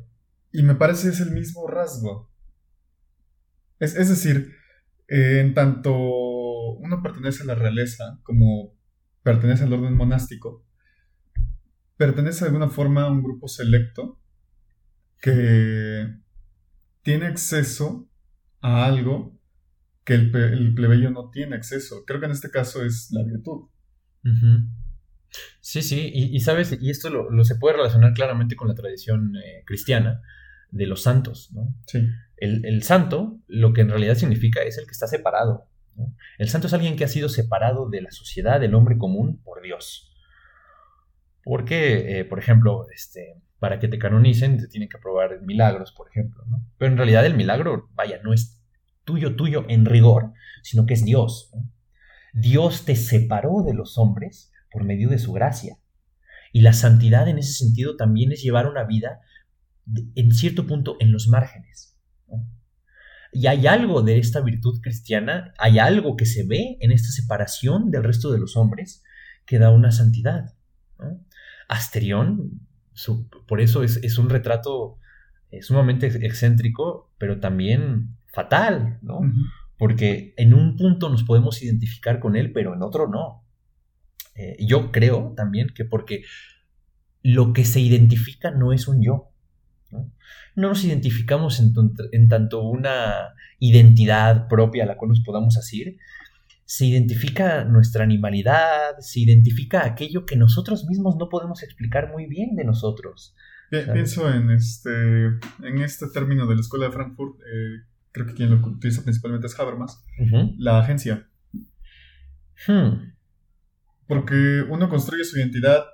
[0.54, 2.32] Y me parece es el mismo rasgo.
[3.80, 4.54] Es, decir,
[5.08, 8.72] eh, en tanto uno pertenece a la realeza como
[9.24, 10.64] pertenece al orden monástico,
[11.96, 14.20] pertenece de alguna forma a un grupo selecto
[15.20, 16.06] que
[17.02, 18.08] tiene acceso
[18.60, 19.36] a algo
[20.04, 22.04] que el, plebeyo no tiene acceso.
[22.06, 23.70] Creo que en este caso es la virtud.
[25.60, 29.64] Sí, sí, y, sabes, y esto lo, se puede relacionar claramente con la tradición eh,
[29.66, 30.22] cristiana,
[30.74, 31.50] de los santos.
[31.52, 31.74] ¿no?
[31.86, 32.06] Sí.
[32.36, 35.68] El, santo, lo que en realidad significa es el que está separado.
[36.38, 39.62] El santo es alguien que ha sido separado de la sociedad, del hombre común, por
[39.62, 40.12] Dios.
[41.44, 46.08] Porque, eh, por ejemplo, este, para que te canonicen te tienen que aprobar milagros, por
[46.08, 46.44] ejemplo.
[46.48, 46.66] ¿no?
[46.76, 48.60] Pero en realidad el milagro, vaya, no es
[49.04, 50.32] tuyo, tuyo en rigor,
[50.62, 51.52] sino que es Dios.
[52.32, 55.78] Dios te separó de los hombres por medio de su gracia.
[56.52, 59.20] Y la santidad en ese sentido también es llevar una vida
[60.14, 61.96] en cierto punto en los márgenes.
[63.32, 67.90] y hay algo de esta virtud cristiana, hay algo que se ve en esta separación
[67.90, 69.02] del resto de los hombres
[69.44, 70.54] que da una santidad.
[71.68, 72.60] Asterión,
[73.48, 74.98] por eso es, un retrato
[75.50, 79.20] eh, sumamente excéntrico, pero también fatal, ¿no?
[79.78, 83.44] Porque en un punto nos podemos identificar con él, pero en otro no.
[84.36, 86.22] Eh, yo creo también que porque
[87.22, 89.33] lo que se identifica no es un yo.
[90.56, 95.98] No, nos identificamos en, tanto una identidad propia a la cual nos podamos asir,
[96.64, 102.56] se identifica nuestra animalidad, se identifica aquello que nosotros mismos no podemos explicar muy bien
[102.56, 103.34] de nosotros.
[103.70, 105.26] Pienso en este,
[105.62, 109.46] en este término de la Escuela de Frankfurt, eh, creo que quien lo utiliza principalmente
[109.46, 110.04] es Habermas,
[110.58, 111.28] la agencia.
[112.66, 113.12] Hmm.
[114.06, 115.84] Porque uno construye su identidad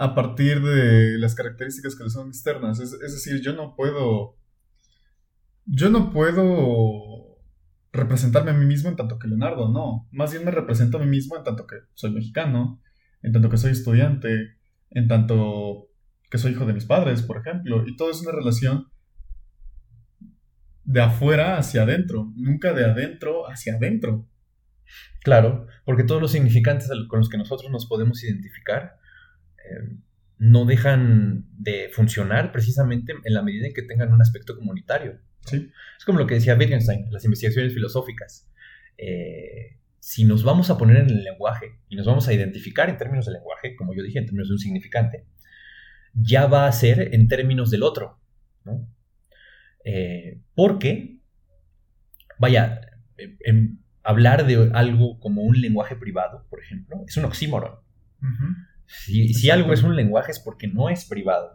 [0.00, 2.80] a partir de las características que le son externas.
[2.80, 4.38] Es, decir, yo no puedo.
[5.66, 7.36] Yo no puedo
[7.92, 10.08] representarme a mí mismo en tanto que Leonardo, no.
[10.10, 12.80] Más bien me represento a mí mismo en tanto que soy mexicano,
[13.20, 14.56] en tanto que soy estudiante,
[14.88, 15.90] en tanto
[16.30, 17.84] que soy hijo de mis padres, por ejemplo.
[17.86, 18.86] Y todo es una relación
[20.84, 24.26] de afuera hacia adentro, nunca de adentro hacia adentro.
[25.22, 28.98] Claro, porque todos los significantes con los que nosotros nos podemos identificar
[29.64, 29.96] eh,
[30.38, 35.20] no dejan de funcionar precisamente en la medida en que tengan un aspecto comunitario.
[35.44, 35.70] Sí.
[35.98, 38.48] Es como lo que decía Wittgenstein, las investigaciones filosóficas.
[38.96, 42.96] Eh, si nos vamos a poner en el lenguaje y nos vamos a identificar en
[42.96, 45.26] términos de lenguaje, como yo dije, en términos de un significante,
[46.14, 48.18] ya va a ser en términos del otro.
[49.84, 51.20] Eh, porque,
[52.38, 52.80] vaya,
[54.02, 57.74] hablar de algo como un lenguaje privado, por ejemplo, es un oxímoron.
[58.90, 61.54] Si, algo es un lenguaje es porque no es privado.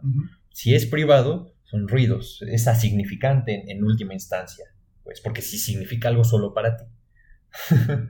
[0.50, 4.64] Si es privado, son ruidos, es asignificante en, última instancia,
[5.04, 6.84] pues porque si significa algo solo para ti.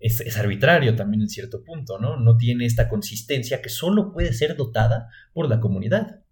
[0.00, 2.18] es, arbitrario también en cierto punto, ¿no?
[2.18, 6.22] No tiene esta consistencia que solo puede ser dotada por la comunidad.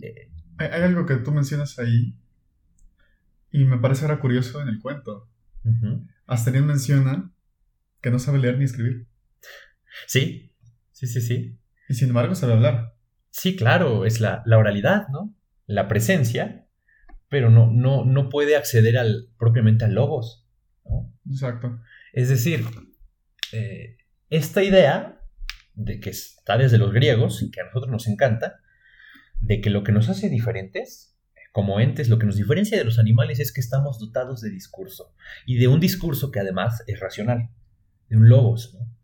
[0.00, 2.16] Eh, hay, algo que tú mencionas ahí
[3.50, 5.28] y me parece ahora curioso en el cuento.
[5.64, 6.06] Uh
[6.62, 7.32] menciona
[8.00, 9.08] que no sabe leer ni escribir.
[10.06, 10.49] Sí,
[11.00, 11.58] Sí, sí, sí.
[11.88, 12.94] Y sin embargo sabe hablar.
[13.30, 15.34] Sí, claro, es la, oralidad, ¿no?
[15.64, 16.68] La presencia,
[17.30, 20.46] pero no, no, no puede acceder al, propiamente al logos.
[20.84, 21.10] ¿no?
[21.26, 21.80] Exacto.
[22.12, 22.66] Es decir,
[23.52, 23.96] eh,
[24.28, 25.22] esta idea
[25.72, 28.60] de que está desde los griegos y que a nosotros nos encanta,
[29.38, 31.18] de que lo que nos hace diferentes
[31.50, 35.14] como entes, lo que nos diferencia de los animales es que estamos dotados de discurso
[35.46, 37.48] y de un discurso que además es racional,
[38.10, 38.74] de un logos.
[38.74, 38.99] ¿no?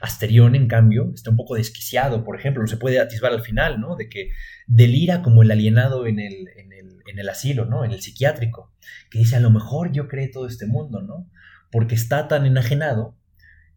[0.00, 3.96] Asterión, en cambio, está un poco desquiciado, por ejemplo, se puede atisbar al final, ¿no?
[3.96, 4.30] De que
[4.66, 7.84] delira como el alienado en el, en el, asilo, ¿no?
[7.84, 8.72] En el psiquiátrico,
[9.10, 11.30] que dice, a lo mejor yo creé todo este mundo, ¿no?
[11.70, 13.16] Porque está tan enajenado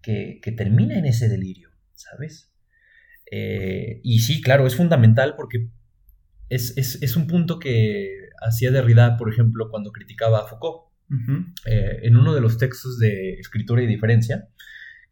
[0.02, 2.52] que, termina en ese delirio, ¿sabes?
[3.32, 5.70] Eh, y sí, claro, es fundamental porque
[6.50, 10.88] es, un punto que hacía Derrida, por ejemplo, cuando criticaba a Foucault.
[11.66, 14.50] Eh, en uno de los textos de Escritura y Diferencia,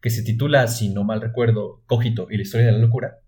[0.00, 3.18] que se titula, si no mal recuerdo, Cogito y la historia de la locura,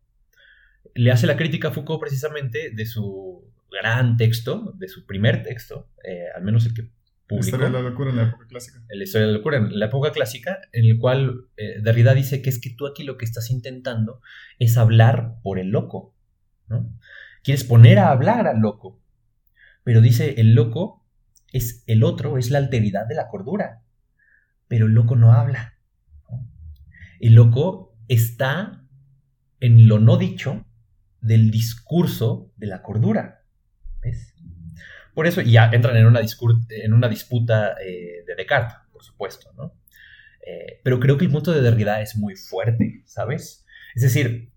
[0.95, 5.91] le hace la crítica a Foucault precisamente de su gran texto, de su primer texto,
[6.05, 6.91] eh, al menos el que
[7.27, 7.35] publicó.
[7.37, 8.83] La historia de la locura en la época clásica.
[8.89, 12.43] La historia de la locura en la época clásica, en el cual eh, Derrida dice
[12.43, 14.21] que es que tú aquí lo que estás intentando
[14.59, 16.15] es hablar por el loco,
[16.69, 16.91] ¿no?
[17.43, 19.01] Quieres poner a hablar al loco,
[19.85, 21.05] pero dice el loco
[21.53, 23.83] es el otro, es la alteridad de la cordura,
[24.67, 25.78] pero el loco no habla.
[27.21, 28.85] El loco está
[29.61, 30.65] en lo no dicho
[31.21, 33.45] del discurso de la cordura.
[34.01, 34.35] ¿Ves?
[35.15, 36.21] Por eso ya entran en una,
[36.71, 39.75] en una disputa eh, de Descartes, por supuesto, ¿no?
[40.47, 43.67] Eh, pero creo que el punto de Derrida es muy fuerte, ¿sabes?
[43.95, 44.53] Es decir,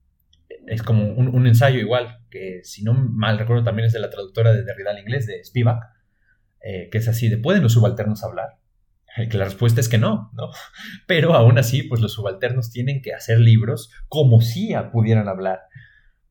[0.68, 4.54] es como un, ensayo igual, que si no mal recuerdo también es de la traductora
[4.54, 5.84] de Derrida al inglés, de Spivak,
[6.62, 8.60] eh, que es así de ¿pueden los subalternos hablar?
[9.16, 10.52] Que la respuesta es que no, ¿no?
[11.08, 15.62] Pero aún así, pues los subalternos tienen que hacer libros como si pudieran hablar,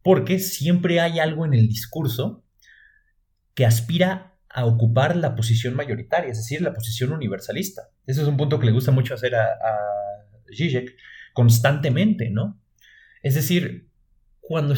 [0.03, 2.45] porque siempre hay algo en el discurso
[3.55, 7.91] que aspira a ocupar la posición mayoritaria, es decir, la posición universalista.
[8.07, 9.77] Ese es un punto que le gusta mucho hacer a, a
[10.53, 10.97] Zizek
[11.35, 12.61] constantemente, ¿no?
[13.23, 13.91] Es decir,
[14.41, 14.75] cuando,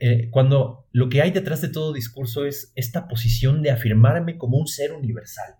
[0.00, 4.56] eh, cuando lo que hay detrás de todo discurso es esta posición de afirmarme como
[4.56, 5.56] un ser universal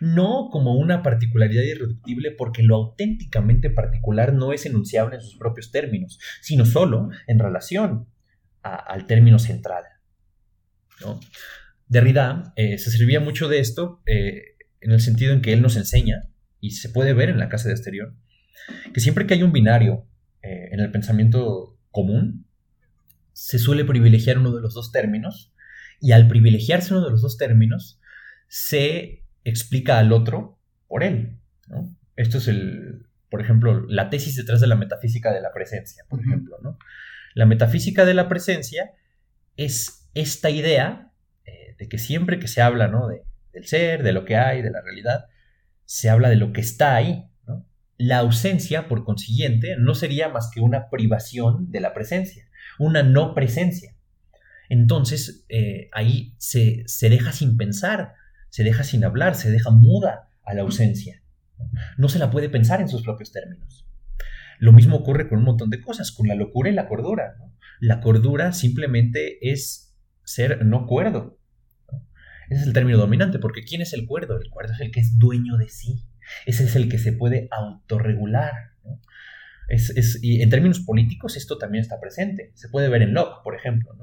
[0.00, 5.70] No como una particularidad irreductible porque lo auténticamente particular no es enunciable en sus propios
[5.70, 8.08] términos, sino solo en relación
[8.62, 9.84] al término central.
[11.88, 15.76] Derrida eh, se servía mucho de esto eh, en el sentido en que él nos
[15.76, 16.28] enseña,
[16.60, 18.18] y se puede ver en la casa de Asterión,
[18.92, 20.06] que siempre que hay un binario
[20.42, 22.46] eh, en el pensamiento común,
[23.32, 25.52] se suele privilegiar uno de los dos términos,
[26.00, 28.00] y al privilegiarse uno de los dos términos,
[28.48, 31.38] se explica al otro por él.
[32.16, 36.20] Esto es el, por ejemplo, la tesis detrás de la metafísica de la presencia, por
[36.20, 36.56] ejemplo.
[36.62, 36.78] ¿no?
[37.34, 38.92] La metafísica de la presencia
[39.56, 41.12] es esta idea
[41.44, 43.06] eh, de que siempre que se habla ¿no?
[43.06, 45.26] de, del ser, de lo que hay, de la realidad,
[45.84, 47.26] se habla de lo que está ahí.
[47.98, 52.46] La ausencia, por consiguiente, no sería más que una privación de la presencia,
[52.78, 53.94] una no presencia.
[54.68, 58.12] Entonces, eh, ahí se, se deja sin pensar,
[58.56, 61.22] se deja sin hablar, se deja muda a la ausencia.
[61.98, 63.86] No se la puede pensar en sus propios términos.
[64.58, 67.36] Lo mismo ocurre con un montón de cosas, con la locura y la cordura.
[67.80, 71.38] La cordura simplemente es ser no cuerdo.
[72.48, 74.40] Ese es el término dominante, porque ¿quién es el cuerdo?
[74.40, 76.06] El cuerdo es el que es dueño de sí.
[76.46, 78.54] Ese es el que se puede autorregular.
[80.22, 82.52] y en términos políticos esto también está presente.
[82.54, 83.94] Se puede ver en Locke, por ejemplo.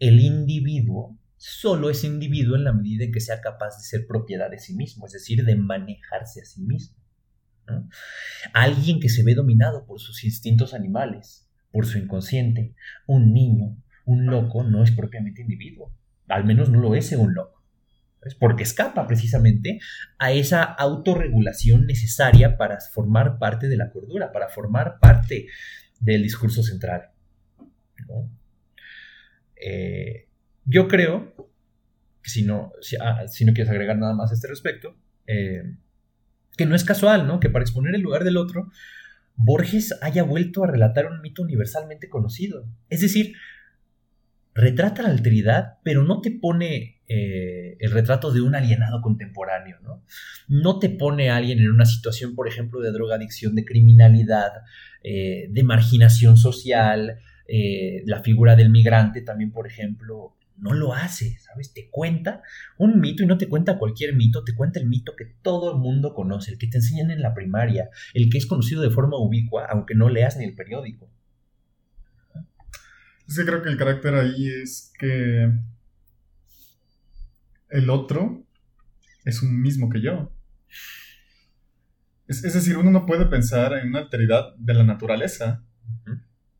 [0.00, 4.50] El individuo solo es individuo en la medida en que sea capaz de ser propiedad
[4.50, 6.96] de sí mismo, es decir, de manejarse a sí mismo.
[8.54, 12.74] Alguien que se ve dominado por sus instintos animales, por su inconsciente,
[13.06, 13.76] un niño,
[14.06, 15.94] un loco, no es propiamente individuo.
[16.28, 17.62] Al menos no lo es según loco.
[18.22, 19.80] Es porque escapa precisamente
[20.18, 25.48] a esa autorregulación necesaria para formar parte de la cordura, para formar parte
[26.00, 27.10] del discurso central.
[29.56, 30.23] Eh,
[30.64, 31.34] yo creo
[32.24, 34.96] que si no, ah, si, no quieres agregar nada más a este respecto,
[35.26, 35.76] eh,
[36.56, 37.38] que no es casual, ¿no?
[37.38, 38.70] Que para exponer el lugar del otro,
[39.36, 42.66] Borges haya vuelto a relatar un mito universalmente conocido.
[42.88, 43.34] Es decir,
[44.54, 50.02] retrata la alteridad, pero no te pone eh, el retrato de un alienado contemporáneo, ¿no?
[50.48, 54.52] No te pone a alguien en una situación, por ejemplo, de drogadicción, de criminalidad,
[55.02, 57.18] eh, de marginación social,
[58.06, 61.72] la figura del migrante también, por ejemplo, no lo hace, ¿sabes?
[61.72, 62.42] Te cuenta
[62.78, 65.78] un mito y no te cuenta cualquier mito, te cuenta el mito que todo el
[65.78, 69.18] mundo conoce, el que te enseñan en la primaria, el que es conocido de forma
[69.18, 71.10] ubicua, aunque no leas ni el periódico.
[73.26, 75.50] Sí, creo que el carácter ahí es que
[77.70, 78.46] el otro
[79.24, 80.30] es un mismo que yo.
[82.26, 85.62] Es, decir, uno no puede pensar en una alteridad de la naturaleza,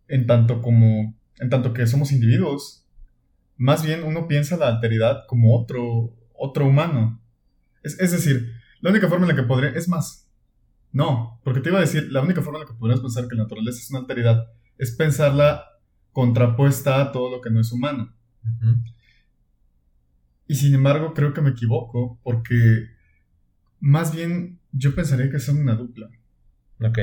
[0.09, 2.84] en tanto como, en tanto que somos individuos
[3.57, 7.21] más bien uno piensa la alteridad como otro, otro humano.
[7.83, 9.71] Es, decir, la única forma en la que podría...
[9.71, 10.31] Es más,
[10.93, 13.37] no, porque te iba a decir, la única forma en la que podrías pensar que
[13.37, 15.65] la naturaleza es una alteridad es pensarla
[16.13, 18.15] contrapuesta a todo lo que no es humano.
[20.47, 22.89] Y sin embargo, creo que me equivoco, porque
[23.81, 26.09] más bien yo pensaría que son una dupla.
[26.81, 26.99] Ok.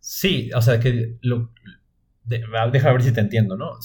[0.00, 1.52] Sí, o sea, que lo...
[2.24, 3.78] deja ver si te entiendo, ¿no?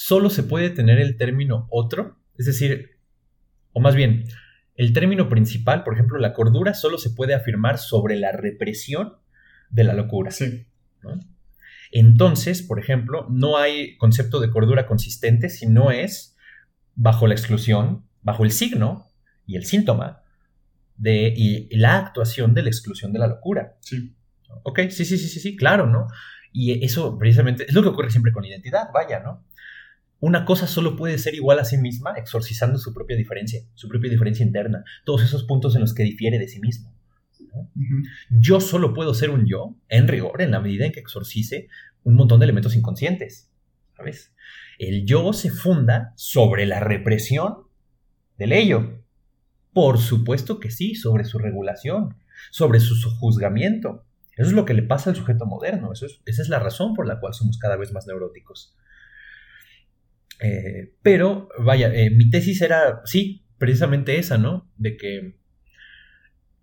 [0.00, 2.98] Solo se puede tener el término otro, es decir,
[3.74, 4.24] o más bien,
[4.74, 9.16] el término principal, por ejemplo, la cordura, solo se puede afirmar sobre la represión
[9.68, 10.30] de la locura.
[10.30, 10.66] Sí.
[11.92, 16.34] Entonces, por ejemplo, no hay concepto de cordura consistente si no es
[16.94, 19.06] bajo la exclusión, bajo el signo
[19.44, 20.22] y el síntoma
[20.96, 23.76] de y la actuación de la exclusión de la locura.
[23.80, 24.16] Sí.
[24.62, 26.06] Ok, sí, sí, sí, sí, sí, claro, ¿no?
[26.52, 29.44] Y eso precisamente es lo que ocurre siempre con la identidad, vaya, ¿no?
[30.20, 34.10] Una cosa solo puede ser igual a sí misma exorcizando su propia diferencia, su propia
[34.10, 36.94] diferencia interna, todos esos puntos en los que difiere de sí mismo.
[38.30, 41.68] Yo solo puedo ser un yo, en rigor, en la medida en que exorcice
[42.04, 43.50] un montón de elementos inconscientes.
[43.96, 44.34] ¿Sabes?
[44.78, 47.64] El yo se funda sobre la represión
[48.38, 49.02] del ello.
[49.72, 52.16] Por supuesto que sí, sobre su regulación,
[52.50, 54.04] sobre su juzgamiento.
[54.36, 55.92] Eso es lo que le pasa al sujeto moderno.
[55.92, 58.74] esa es la razón por la cual somos cada vez más neuróticos.
[60.40, 64.70] Eh, pero, vaya, eh, mi tesis era, sí, precisamente esa, ¿no?
[64.76, 65.38] De que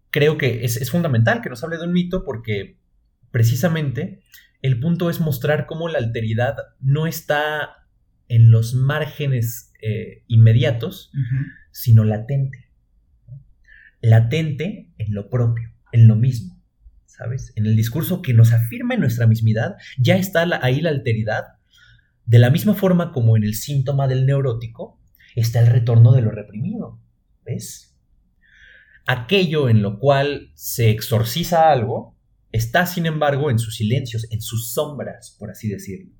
[0.09, 2.79] creo que es, fundamental que nos hable de un mito porque
[3.31, 4.23] precisamente
[4.63, 7.87] el punto es mostrar cómo la alteridad no está
[8.27, 11.11] en los márgenes eh, inmediatos,
[11.71, 12.71] sino latente.
[14.01, 16.59] Latente en lo propio, en lo mismo,
[17.05, 17.53] ¿sabes?
[17.55, 21.56] En el discurso que nos afirma en nuestra mismidad, ya está ahí la alteridad
[22.27, 24.99] de la misma forma como en el síntoma del neurótico
[25.35, 26.99] está el retorno de lo reprimido.
[27.45, 27.97] ¿Ves?
[29.07, 32.17] Aquello en lo cual se exorciza algo
[32.51, 36.11] está, sin embargo, en sus silencios, en sus sombras, por así decirlo.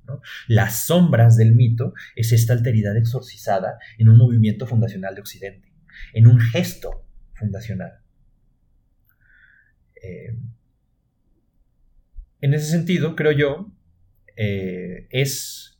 [0.48, 5.74] Las sombras del mito es esta alteridad exorcizada en un movimiento fundacional de Occidente,
[6.14, 7.92] en un gesto fundacional.
[10.02, 10.38] Eh,
[12.40, 13.74] en ese sentido, creo yo,
[14.38, 15.77] eh, es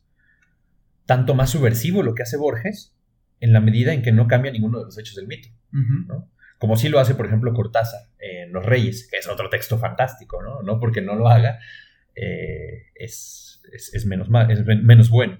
[1.08, 2.94] tanto más subversivo lo que hace Borges
[3.40, 5.48] en la medida en que no cambia ninguno de los hechos del mito.
[6.58, 10.42] Como sí lo hace, por ejemplo, Cortázar en Los Reyes, que es otro texto fantástico,
[10.42, 10.60] ¿no?
[10.60, 11.60] No porque no lo haga
[12.14, 13.62] eh, es,
[14.04, 15.38] menos mal, es menos bueno,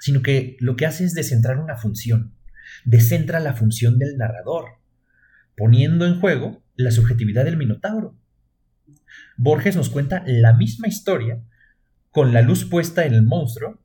[0.00, 2.34] sino que lo que hace es descentrar una función,
[2.84, 4.80] descentra la función del narrador,
[5.56, 8.18] poniendo en juego la subjetividad del Minotauro.
[9.36, 11.40] Borges nos cuenta la misma historia
[12.10, 13.80] con la luz puesta en el monstruo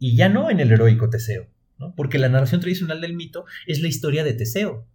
[0.00, 1.46] y ya no en el heroico Teseo,
[1.94, 4.88] porque la narración tradicional del mito es la historia de Teseo.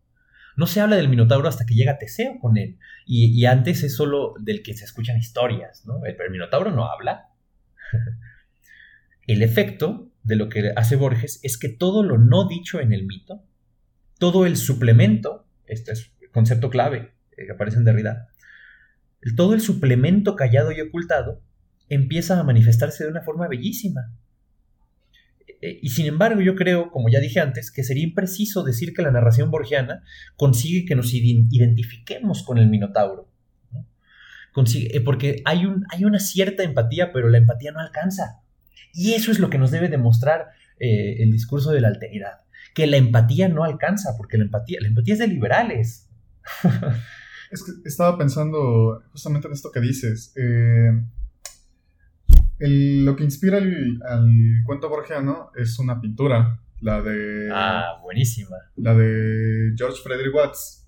[0.57, 4.33] No se habla del Minotauro hasta que llega Teseo con él, y, antes es solo
[4.39, 6.03] del que se escuchan historias, ¿no?
[6.03, 7.29] el Minotauro no habla.
[9.27, 13.05] el efecto de lo que hace Borges es que todo lo no dicho en el
[13.05, 13.43] mito,
[14.17, 18.29] todo el suplemento, este es el concepto clave eh, que aparece en Derrida,
[19.35, 21.43] todo el suplemento callado y ocultado
[21.89, 24.11] empieza a manifestarse de una forma bellísima.
[25.61, 29.01] E, y sin embargo, yo creo, como ya dije antes, que sería impreciso decir que
[29.01, 30.03] la narración borgiana
[30.35, 33.29] consigue que nos identifiquemos con el Minotauro.
[34.53, 38.41] Consigue, eh, porque hay, un, hay una cierta empatía, pero la empatía no alcanza.
[38.93, 40.47] Y eso es lo que nos debe demostrar
[40.79, 42.41] eh, el discurso de la alteridad.
[42.73, 46.09] Que la empatía no alcanza, porque la empatía, la empatía es de liberales.
[47.51, 50.33] Es que estaba pensando justamente en esto que dices.
[50.35, 50.91] Eh,
[52.59, 54.31] lo que inspira al
[54.65, 57.49] cuento borgiano es una pintura, la de...
[57.51, 58.55] Ah, buenísima.
[58.75, 60.87] La de George Frederick Watts.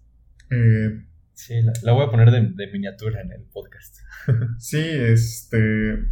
[0.50, 3.98] Eh, sí, la, voy a poner de, miniatura en el podcast.
[4.60, 6.12] sí, este...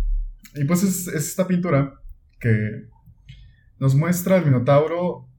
[0.56, 2.02] Y pues es, esta pintura
[2.40, 2.88] que
[3.80, 5.30] nos muestra al Minotauro,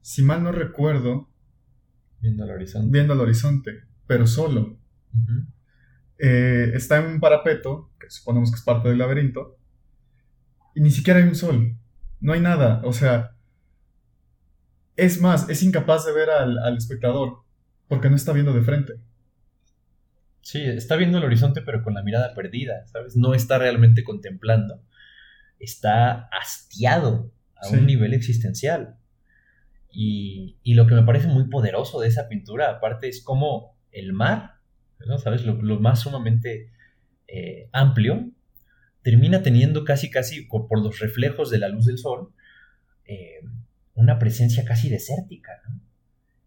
[0.00, 1.28] si mal no recuerdo,
[2.20, 2.88] viendo al horizonte.
[2.90, 3.72] Viendo al horizonte,
[4.06, 4.78] pero solo.
[6.18, 9.58] Eh, está en un parapeto, que suponemos que es parte del laberinto,
[10.74, 11.76] y ni siquiera hay un sol,
[12.20, 13.36] no hay nada, o sea,
[14.96, 17.42] es más, es incapaz de ver al, espectador,
[17.86, 18.94] porque no está viendo de frente.
[20.40, 23.16] Sí, está viendo el horizonte pero con la mirada perdida, ¿sabes?
[23.16, 24.82] No está realmente contemplando,
[25.58, 28.96] está hastiado a un nivel existencial.
[29.90, 34.58] Y, lo que me parece muy poderoso de esa pintura, aparte, es como el mar
[35.18, 35.44] ¿sabes?
[35.44, 36.70] Lo, más sumamente
[37.28, 38.30] eh, amplio,
[39.02, 42.32] termina teniendo casi, casi, por los reflejos de la luz del sol,
[43.04, 43.40] eh,
[43.94, 45.62] una presencia casi desértica.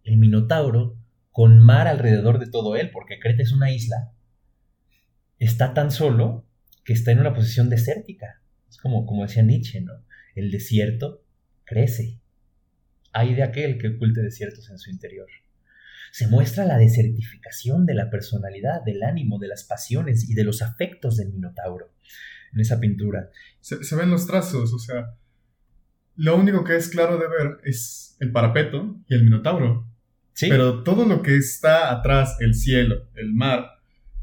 [0.03, 0.97] El Minotauro,
[1.31, 4.11] con mar alrededor de todo él, porque Creta es una isla,
[5.39, 6.45] está tan solo
[6.83, 8.41] que está en una posición desértica.
[8.69, 9.93] Es como, como decía Nietzsche, ¿no?
[10.35, 11.23] El desierto
[11.63, 12.19] crece.
[13.13, 15.27] Hay de aquel que oculte desiertos en su interior
[16.11, 20.61] se muestra la desertificación de la personalidad, del ánimo, de las pasiones y de los
[20.61, 21.93] afectos del Minotauro
[22.53, 23.29] en esa pintura.
[23.61, 25.15] Se, ven los trazos, o sea,
[26.15, 29.87] lo único que es claro de ver es el parapeto y el Minotauro.
[30.33, 30.49] ¿Sí?
[30.49, 33.67] Pero todo lo que está atrás, el cielo, el mar,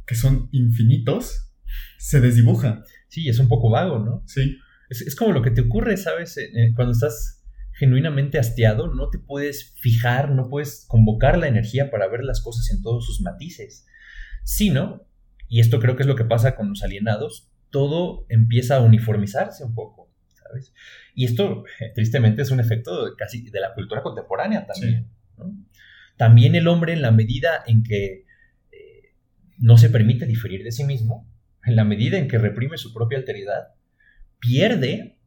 [0.07, 1.53] que son infinitos,
[1.99, 2.83] se desdibuja.
[3.09, 4.23] Sí, es un poco vago, ¿no?
[4.27, 4.59] Sí.
[4.89, 6.37] Es, como lo que te ocurre, ¿sabes?
[6.39, 7.38] Eh, eh, cuando estás
[7.79, 12.71] genuinamente hastiado, no te puedes fijar, no puedes convocar la energía para ver las cosas
[12.71, 13.87] en todos sus matices,
[14.43, 15.07] sino,
[15.49, 19.63] y esto creo que es lo que pasa con los alienados, todo empieza a uniformizarse
[19.65, 20.75] un poco, ¿sabes?
[21.15, 21.63] Y esto,
[21.95, 25.09] tristemente, es un efecto casi de la cultura contemporánea también.
[26.17, 28.25] También el hombre, en la medida en que
[28.73, 29.15] eh,
[29.59, 31.31] no se permite diferir de sí mismo,
[31.65, 33.75] en la medida en que reprime su propia alteridad,
[34.41, 35.18] pierde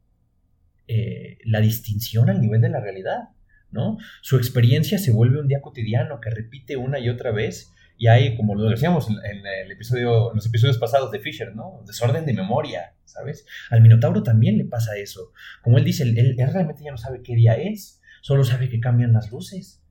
[0.87, 3.29] eh, la distinción al nivel de la realidad,
[3.71, 3.97] ¿no?
[4.21, 8.35] Su experiencia se vuelve un día cotidiano que repite una y otra vez y hay,
[8.35, 11.83] como lo decíamos en, el episodio, en los episodios pasados de Fisher, ¿no?
[11.85, 13.45] Desorden de memoria, ¿sabes?
[13.69, 15.31] Al Minotauro también le pasa eso.
[15.61, 18.79] Como él dice, él, él realmente ya no sabe qué día es, solo sabe que
[18.79, 19.83] cambian las luces.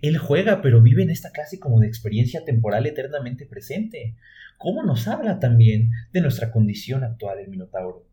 [0.00, 4.16] Él juega, pero vive en esta clase como de experiencia temporal eternamente presente.
[4.56, 8.09] ¿Cómo nos habla también de nuestra condición actual el Minotauro?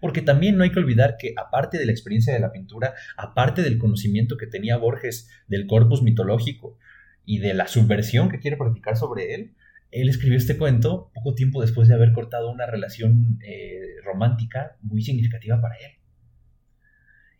[0.00, 3.62] Porque también no hay que olvidar que, aparte de la experiencia de la pintura, aparte
[3.62, 6.78] del conocimiento que tenía Borges del corpus mitológico
[7.24, 9.54] y de la subversión que quiere practicar sobre él,
[9.90, 15.02] él escribió este cuento poco tiempo después de haber cortado una relación eh, romántica muy
[15.02, 15.92] significativa para él.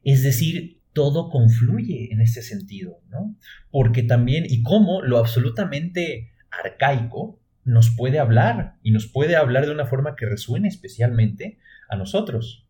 [0.02, 3.36] Es decir, todo confluye en este sentido, ¿no?
[3.70, 9.72] Porque también, y cómo lo absolutamente arcaico, nos puede hablar y nos puede hablar de
[9.72, 11.58] una forma que resuene especialmente
[11.90, 12.66] a nosotros.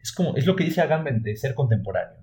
[0.00, 2.18] Es como, es lo que dice Agamben de ser contemporáneo.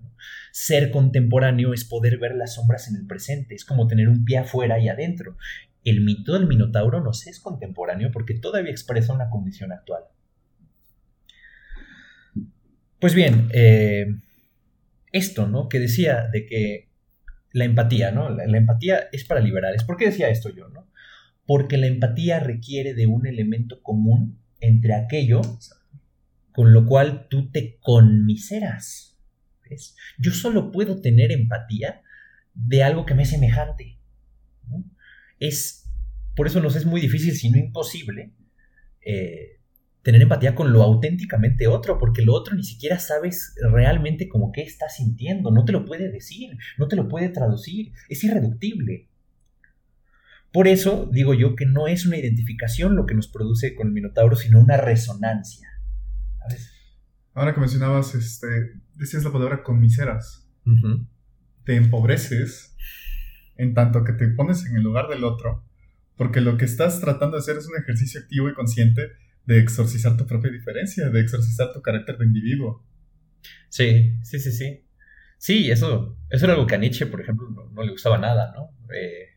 [0.51, 4.39] Ser contemporáneo es poder ver las sombras en el presente, es como tener un pie
[4.39, 5.37] afuera y adentro.
[5.83, 10.03] El mito del Minotauro no es contemporáneo porque todavía expresa una condición actual.
[12.99, 14.07] Pues bien, eh,
[15.11, 15.69] esto, ¿no?
[15.69, 16.89] Que decía de que
[17.51, 18.29] la empatía, ¿no?
[18.29, 19.83] La, la, empatía es para liberales.
[19.83, 20.91] ¿Por qué decía esto yo, no?
[21.45, 25.41] Porque la empatía requiere de un elemento común entre aquello
[26.57, 29.15] con lo cual tú te conmiseras.
[29.69, 29.95] ¿ves?
[30.17, 32.01] Yo solo puedo tener empatía
[32.55, 33.99] de algo que me es semejante.
[35.37, 35.87] Es,
[36.35, 38.33] por eso nos es muy difícil, si no imposible,
[39.05, 39.59] eh,
[40.01, 44.63] tener empatía con lo auténticamente otro, porque lo otro ni siquiera sabes realmente como qué
[44.63, 49.09] está sintiendo, no te lo puede decir, no te lo puede traducir, es irreductible.
[50.51, 53.93] Por eso digo yo que no es una identificación lo que nos produce con el
[53.93, 55.76] Minotauro, sino una resonancia.
[57.33, 58.47] Ahora que mencionabas, este,
[58.95, 60.49] decías la palabra conmiseras.
[61.63, 62.75] Te empobreces
[63.55, 65.63] en tanto que te pones en el lugar del otro,
[66.15, 69.11] porque lo que estás tratando de hacer es un ejercicio activo y consciente
[69.45, 72.85] de exorcizar tu propia diferencia, de exorcizar tu carácter de individuo.
[73.69, 74.83] Sí, sí, sí, sí.
[75.37, 78.71] Sí, eso, eso era algo que a Nietzsche, por ejemplo, no, le gustaba nada, ¿no?
[78.93, 79.27] Eh,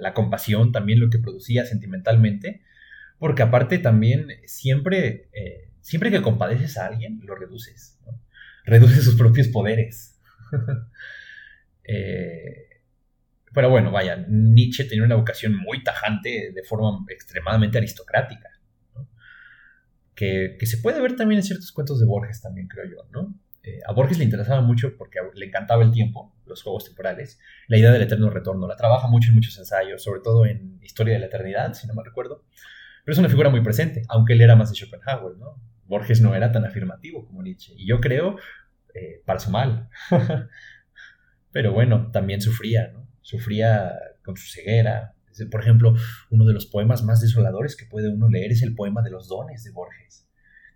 [0.00, 2.62] la, compasión, también lo que producía sentimentalmente,
[3.18, 8.00] porque aparte también siempre eh, siempre que compadeces a alguien, lo reduces.
[8.06, 8.18] ¿no?
[8.64, 10.18] Reduces sus propios poderes.
[11.86, 12.80] Eh,
[13.52, 18.48] pero bueno, vaya, Nietzsche tenía una vocación muy tajante de forma extremadamente aristocrática.
[20.14, 23.34] Que, se puede ver también en ciertos cuentos de Borges también, creo yo.
[23.62, 27.76] Eh, a Borges le interesaba mucho porque le encantaba el tiempo, los juegos temporales, la
[27.76, 28.66] idea del eterno retorno.
[28.66, 31.92] La trabaja mucho en muchos ensayos, sobre todo en Historia de la Eternidad, si no
[31.92, 32.46] me recuerdo.
[33.04, 35.60] Pero es una figura muy presente, aunque él era más de Schopenhauer, ¿no?
[35.86, 37.74] Borges no era tan afirmativo como Nietzsche.
[37.76, 38.36] Y yo creo,
[38.94, 39.88] eh, para su mal.
[41.52, 43.08] Pero bueno, también sufría, ¿no?
[43.20, 43.92] Sufría
[44.24, 45.14] con su ceguera.
[45.50, 45.94] Por ejemplo,
[46.30, 49.28] uno de los poemas más desoladores que puede uno leer es el poema de los
[49.28, 50.28] dones de Borges.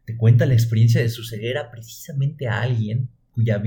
[0.04, 3.62] Te cuenta la experiencia de su ceguera precisamente a alguien cuya,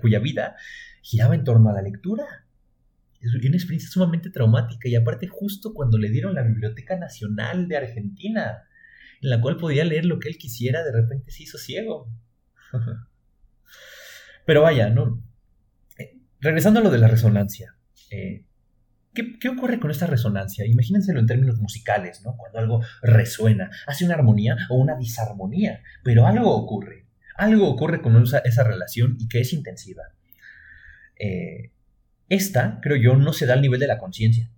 [0.00, 0.56] cuya vida
[1.02, 2.24] giraba en torno a la lectura.
[3.20, 7.76] Es una experiencia sumamente traumática y aparte justo cuando le dieron la Biblioteca Nacional de
[7.78, 8.64] Argentina
[9.24, 12.10] en la cual podía leer lo que él quisiera, de repente se hizo ciego.
[14.46, 15.24] Pero vaya, ¿no?
[15.96, 17.74] Eh, regresando a lo de la resonancia.
[18.10, 18.44] Eh,
[19.14, 20.66] ¿qué, ocurre con esta resonancia?
[20.66, 22.36] Imagínenselo en términos musicales, ¿no?
[22.36, 27.06] Cuando algo resuena, hace una armonía o una disarmonía, pero algo ocurre.
[27.34, 30.02] Algo ocurre con esa, relación y que es intensiva.
[31.18, 31.72] Eh,
[32.28, 34.50] esta, creo yo, no se da al nivel de la conciencia,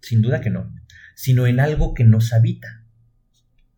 [0.00, 0.72] sin duda que no,
[1.16, 2.81] sino en algo que nos habita,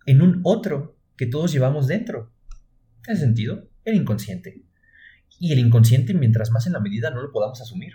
[0.07, 2.33] en un otro que todos llevamos dentro.
[3.07, 3.69] ¿En sentido?
[3.85, 4.63] El inconsciente.
[5.39, 7.95] Y el inconsciente, mientras más en la medida no lo podamos asumir.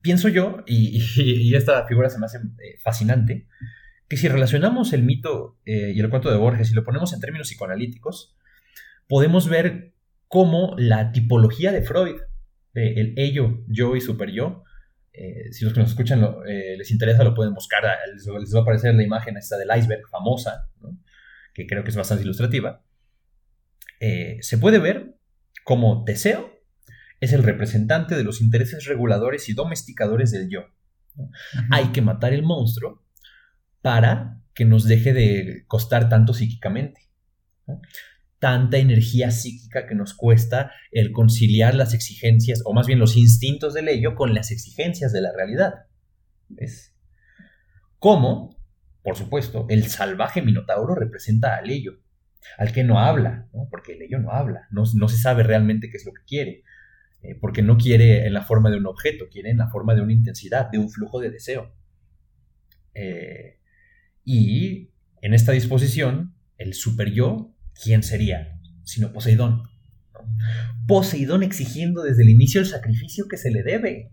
[0.00, 3.46] Pienso yo, y, esta figura se me hace eh, fascinante,
[4.08, 7.20] que si relacionamos el mito eh, y el cuento de Borges y lo ponemos en
[7.20, 8.36] términos psicoanalíticos,
[9.06, 9.92] podemos ver
[10.28, 12.16] cómo la tipología de Freud,
[12.74, 14.62] el ello, yo y super yo,
[15.20, 17.82] eh, si los que nos escuchan eh, les interesa, lo pueden buscar.
[18.14, 20.68] Les, va a aparecer la imagen esta del iceberg famosa,
[21.52, 22.84] que creo que es bastante ilustrativa.
[23.98, 25.16] Eh, se puede ver
[25.64, 26.56] como Teseo
[27.20, 30.66] es el representante de los intereses reguladores y domesticadores del yo.
[31.72, 33.04] Hay que matar el monstruo
[33.82, 37.08] para que nos deje de costar tanto psíquicamente
[38.38, 43.74] tanta energía psíquica que nos cuesta el conciliar las exigencias, o más bien los instintos
[43.74, 45.86] del ello, con las exigencias de la realidad.
[46.48, 46.94] ¿Ves?
[47.98, 48.56] Como,
[49.02, 51.98] por supuesto, el salvaje minotauro representa al ello,
[52.56, 56.06] al que no habla, porque el ello no habla, no, se sabe realmente qué es
[56.06, 56.62] lo que quiere,
[57.22, 60.02] eh, porque no quiere en la forma de un objeto, quiere en la forma de
[60.02, 61.74] una intensidad, de un flujo de deseo.
[62.94, 63.58] Eh,
[64.24, 68.58] y en esta disposición, el super yo ¿quién sería?
[68.84, 69.62] Sino Poseidón.
[70.86, 74.12] Poseidón exigiendo desde el inicio el sacrificio que se le debe,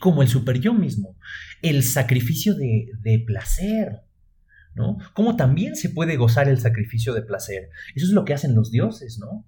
[0.00, 1.16] como el super yo mismo,
[1.62, 4.02] el sacrificio de, placer,
[4.74, 4.98] ¿no?
[5.14, 7.70] Como también se puede gozar el sacrificio de placer.
[7.94, 9.46] Eso es lo que hacen los dioses, ¿no?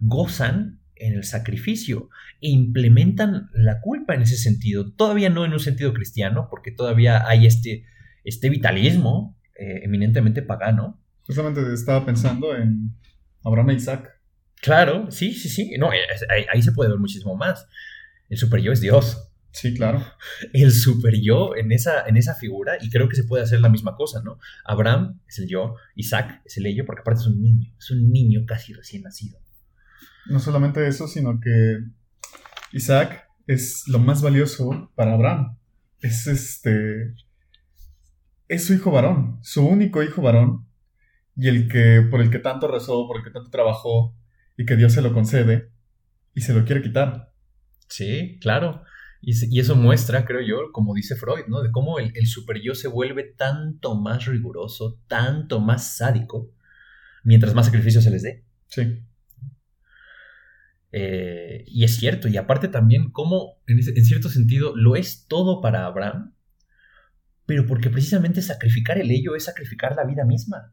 [0.00, 2.08] Gozan en el sacrificio
[2.40, 4.92] e implementan la culpa en ese sentido.
[4.92, 7.84] Todavía no en un sentido cristiano, porque todavía hay este,
[8.24, 12.94] este vitalismo eh, eminentemente pagano, Justamente estaba pensando en
[13.44, 14.16] Abraham e Isaac.
[14.60, 15.76] Claro, sí, sí, sí.
[15.78, 17.66] No, ahí, se puede ver muchísimo más.
[18.28, 19.32] El super yo es Dios.
[19.52, 20.04] Sí, claro.
[20.52, 23.68] El super yo en esa, en esa figura, y creo que se puede hacer la
[23.68, 24.38] misma cosa, ¿no?
[24.64, 28.10] Abraham es el yo, Isaac es el ello, porque aparte es un niño, es un
[28.10, 29.38] niño casi recién nacido.
[30.26, 31.78] No solamente eso, sino que
[32.72, 35.56] Isaac es lo más valioso para Abraham.
[36.00, 37.14] Es este.
[38.48, 40.66] Es su hijo varón, su único hijo varón,
[41.36, 44.16] y el que, por el que tanto rezó, por el que tanto trabajó,
[44.56, 45.70] y que Dios se lo concede,
[46.34, 47.32] y se lo quiere quitar.
[47.88, 48.82] Sí, claro.
[49.20, 51.62] Y, eso muestra, creo yo, como dice Freud, ¿no?
[51.62, 56.52] De cómo el, el super yo se vuelve tanto más riguroso, tanto más sádico,
[57.22, 58.44] mientras más sacrificio se les dé.
[58.68, 59.02] Sí.
[60.92, 65.60] Eh, y es cierto, y aparte también cómo, en, en cierto sentido, lo es todo
[65.60, 66.34] para Abraham,
[67.44, 70.72] pero porque precisamente sacrificar el ello es sacrificar la vida misma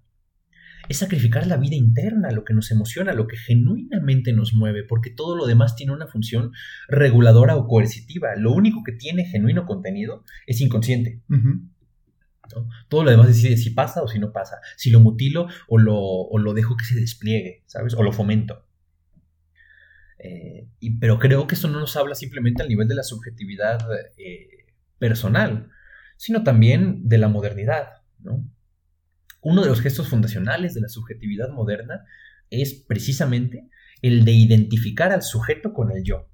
[0.89, 5.09] es sacrificar la vida interna, lo que nos emociona, lo que genuinamente nos mueve, porque
[5.09, 6.51] todo lo demás tiene una función
[6.87, 8.35] reguladora o coercitiva.
[8.35, 11.21] Lo único que tiene genuino contenido es inconsciente.
[12.89, 16.29] Todo lo demás decide si pasa o si no pasa, si lo mutilo o lo,
[16.37, 17.93] lo dejo que se despliegue, ¿sabes?
[17.93, 18.65] O lo fomento.
[20.19, 23.79] Eh, y, pero creo que eso no nos habla simplemente al nivel de la subjetividad
[24.17, 24.67] eh,
[24.99, 25.69] personal,
[26.17, 27.87] sino también de la modernidad,
[28.19, 28.49] ¿no?
[29.43, 32.05] Uno de los gestos fundacionales de la subjetividad moderna
[32.49, 33.69] es precisamente
[34.01, 36.29] el de identificar al sujeto con el yo,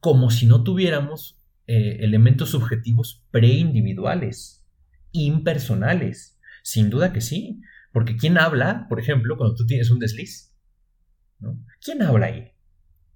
[0.00, 4.66] como si no tuviéramos eh, elementos subjetivos preindividuales,
[5.12, 6.40] impersonales.
[6.64, 7.60] Sin duda que sí,
[7.92, 10.52] porque ¿quién habla, por ejemplo, cuando tú tienes un desliz?
[11.80, 12.52] ¿Quién habla ahí?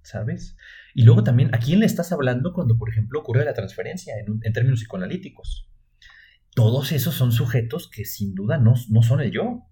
[0.02, 0.56] ¿Sabes?
[0.94, 4.52] Y luego también, ¿a quién le estás hablando cuando, por ejemplo, ocurre la transferencia en
[4.52, 5.68] términos psicoanalíticos?
[6.56, 9.68] Todos esos son sujetos que sin duda no, no son el yo.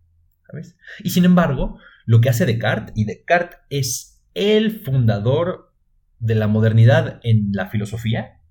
[0.47, 0.77] ¿sabes?
[1.03, 5.73] Y sin embargo, lo que hace Descartes, y Descartes es el fundador
[6.19, 8.43] de la modernidad en la filosofía,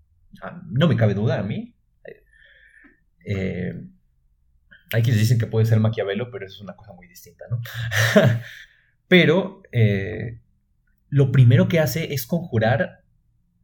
[0.66, 1.76] no me cabe duda a mí.
[3.24, 3.86] Eh,
[4.92, 7.62] hay quienes dicen que puede ser Maquiavelo, pero eso es una cosa muy distinta, ¿no?
[9.08, 10.40] pero eh,
[11.10, 13.04] lo primero que hace es conjurar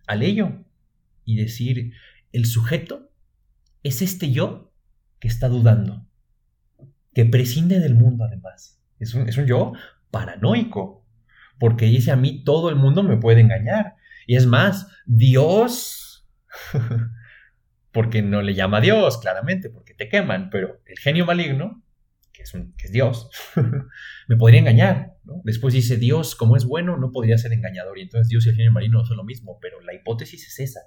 [0.06, 0.64] al ello
[1.26, 1.94] y decir,
[2.32, 3.09] el sujeto
[3.84, 4.74] es este yo
[5.20, 6.06] que está dudando,
[7.14, 8.82] que prescinde del mundo además.
[9.00, 9.74] Es un, yo
[10.12, 11.06] paranoico,
[11.60, 13.96] porque dice a mí todo el mundo me puede engañar.
[14.28, 16.28] Y es más, Dios,
[17.92, 21.84] porque no le llama Dios, claramente, porque te queman, pero el genio maligno
[22.40, 23.30] que es, que es Dios,
[24.28, 25.18] me podría engañar.
[25.44, 27.98] Después dice, Dios, como es bueno, no podría ser engañador.
[27.98, 30.82] Y entonces Dios y el genio marino son lo mismo, pero la hipótesis es esa.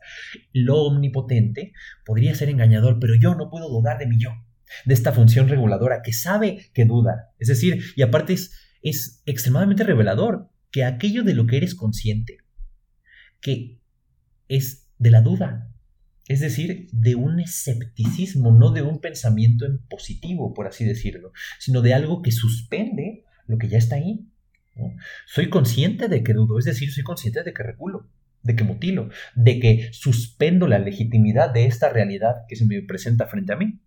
[0.52, 1.72] Lo omnipotente
[2.04, 4.30] podría ser engañador, pero yo no puedo dudar de mi yo,
[4.84, 7.32] de esta función reguladora que sabe que duda.
[7.38, 12.38] Es decir, y aparte es, es extremadamente revelador que aquello de lo que eres consciente,
[13.40, 13.78] que
[14.48, 15.72] es de la duda,
[16.28, 21.82] es decir, de un escepticismo, no de un pensamiento en positivo, por así decirlo, sino
[21.82, 23.21] de algo que suspende
[23.52, 24.26] lo que ya está ahí.
[25.26, 28.08] Soy consciente de que dudo, es decir, soy consciente de que reculo,
[28.42, 33.26] de que mutilo, de que suspendo la legitimidad de esta realidad que se me presenta
[33.26, 33.78] frente a mí.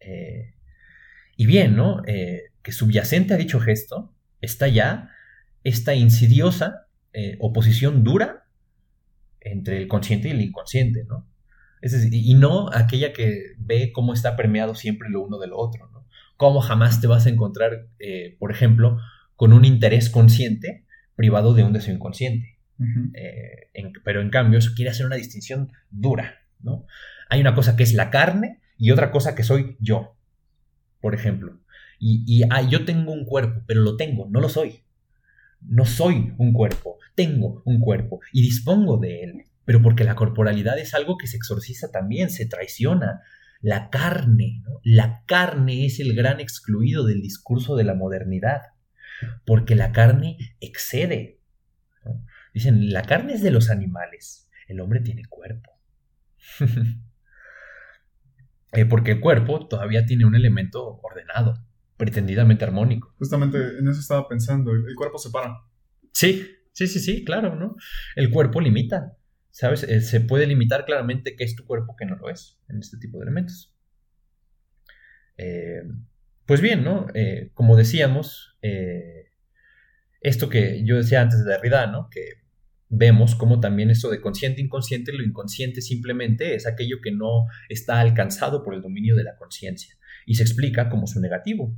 [0.00, 0.54] Eh,
[1.36, 2.02] y bien, ¿no?
[2.06, 5.10] Eh, que subyacente a dicho gesto está ya
[5.62, 8.48] esta insidiosa eh, oposición dura
[9.40, 11.28] entre el consciente y el inconsciente, ¿no?
[12.10, 15.95] y no aquella que ve cómo está permeado siempre lo uno de lo otro, ¿no?
[16.36, 18.98] Cómo jamás te vas a encontrar, eh, por ejemplo,
[19.34, 20.84] con un interés consciente
[21.14, 22.58] privado de un deseo inconsciente.
[23.14, 23.70] Eh,
[24.04, 26.86] pero en cambio, eso quiere hacer una distinción dura, ¿no?
[27.30, 30.16] Hay una cosa que es la carne y otra cosa que soy yo,
[31.00, 31.58] por ejemplo.
[31.98, 34.82] Y, y ah, yo tengo un cuerpo, pero lo tengo, no lo soy.
[35.62, 40.78] No soy un cuerpo, tengo un cuerpo y dispongo de él, pero porque la corporalidad
[40.78, 43.22] es algo que se exorciza también, se traiciona.
[43.66, 48.62] La carne, la carne es el gran excluido del discurso de la modernidad,
[49.44, 51.40] porque la carne excede.
[52.54, 55.72] Dicen, la carne es de los animales, el hombre tiene cuerpo.
[58.72, 61.54] Eh, porque el cuerpo todavía tiene un elemento ordenado,
[61.96, 63.14] pretendidamente armónico.
[63.16, 65.62] Justamente en eso estaba pensando, el cuerpo se para.
[66.12, 67.76] Sí, sí, sí, sí, claro, ¿no?
[68.16, 69.16] El cuerpo limita,
[69.56, 69.84] ¿sabes?
[69.84, 72.98] Eh, se puede limitar claramente qué es tu cuerpo, qué no lo es, en este
[72.98, 73.74] tipo de elementos.
[75.38, 75.82] Eh,
[76.44, 77.06] pues bien, ¿no?
[77.14, 78.58] Eh, como decíamos,
[80.20, 82.10] esto que yo decía antes de Derrida, ¿no?
[82.10, 82.42] Que
[82.90, 88.00] vemos como también eso de consciente inconsciente, lo inconsciente simplemente es aquello que no está
[88.00, 89.96] alcanzado por el dominio de la conciencia
[90.26, 91.74] y se explica como su negativo.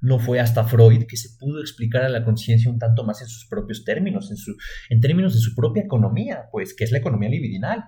[0.00, 3.28] No fue hasta Freud que se pudo explicar a la conciencia un tanto más en
[3.28, 4.56] sus propios términos, en, su,
[4.88, 7.84] en términos de su propia economía, pues, que es la economía libidinal,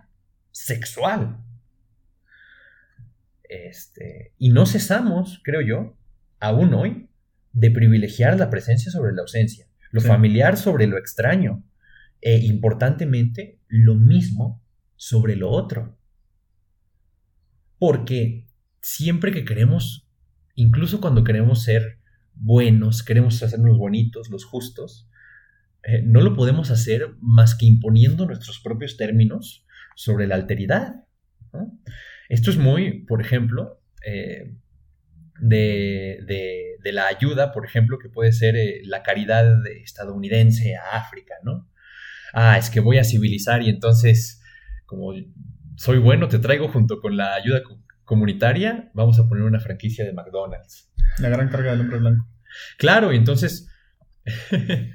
[0.50, 1.38] sexual.
[3.48, 5.96] Este, y no cesamos, creo yo,
[6.38, 7.08] aún hoy,
[7.52, 11.64] de privilegiar la presencia sobre la ausencia, lo familiar sobre lo extraño,
[12.20, 14.62] e importantemente, lo mismo
[14.96, 15.98] sobre lo otro.
[17.78, 18.46] Porque
[18.80, 20.08] siempre que queremos,
[20.54, 21.98] incluso cuando queremos ser
[22.34, 25.08] buenos, queremos hacernos bonitos, los justos,
[25.84, 29.66] eh, no lo podemos hacer más que imponiendo nuestros propios términos
[29.96, 31.04] sobre la alteridad.
[32.28, 34.54] Esto es muy, por ejemplo, eh,
[35.40, 41.68] de, la ayuda, por ejemplo, que puede ser eh, la caridad estadounidense a África, ¿no?
[42.32, 44.42] Ah, es que voy a civilizar y entonces,
[44.86, 45.12] como
[45.76, 47.62] soy bueno, te traigo junto con la ayuda
[48.12, 50.92] comunitaria, vamos a poner una franquicia de McDonald's.
[51.18, 52.26] La gran carga del hombre blanco.
[52.76, 53.70] Claro, y entonces,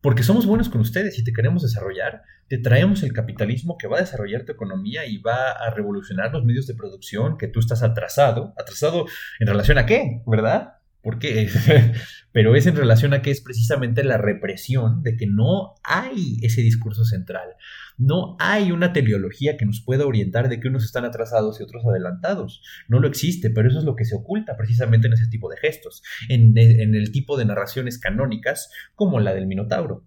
[0.00, 3.98] porque somos buenos con ustedes y te queremos desarrollar, te traemos el capitalismo que va
[3.98, 7.84] a desarrollar tu economía y va a revolucionar los medios de producción que tú estás
[7.84, 8.54] atrasado.
[8.58, 9.06] ¿Atrasado
[9.38, 10.20] en relación a qué?
[10.26, 10.78] ¿Verdad?
[11.02, 11.48] ¿Por qué?
[12.32, 16.62] Pero es en relación a que es precisamente la represión de que no hay ese
[16.62, 17.56] discurso central.
[17.98, 21.84] No hay una teleología que nos pueda orientar de que unos están atrasados y otros
[21.84, 22.62] adelantados.
[22.88, 25.56] No lo existe, pero eso es lo que se oculta precisamente en ese tipo de
[25.56, 30.06] gestos, en, en el tipo de narraciones canónicas como la del Minotauro.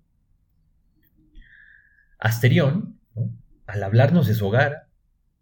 [2.18, 3.00] Asterión,
[3.68, 4.85] al hablarnos de su hogar,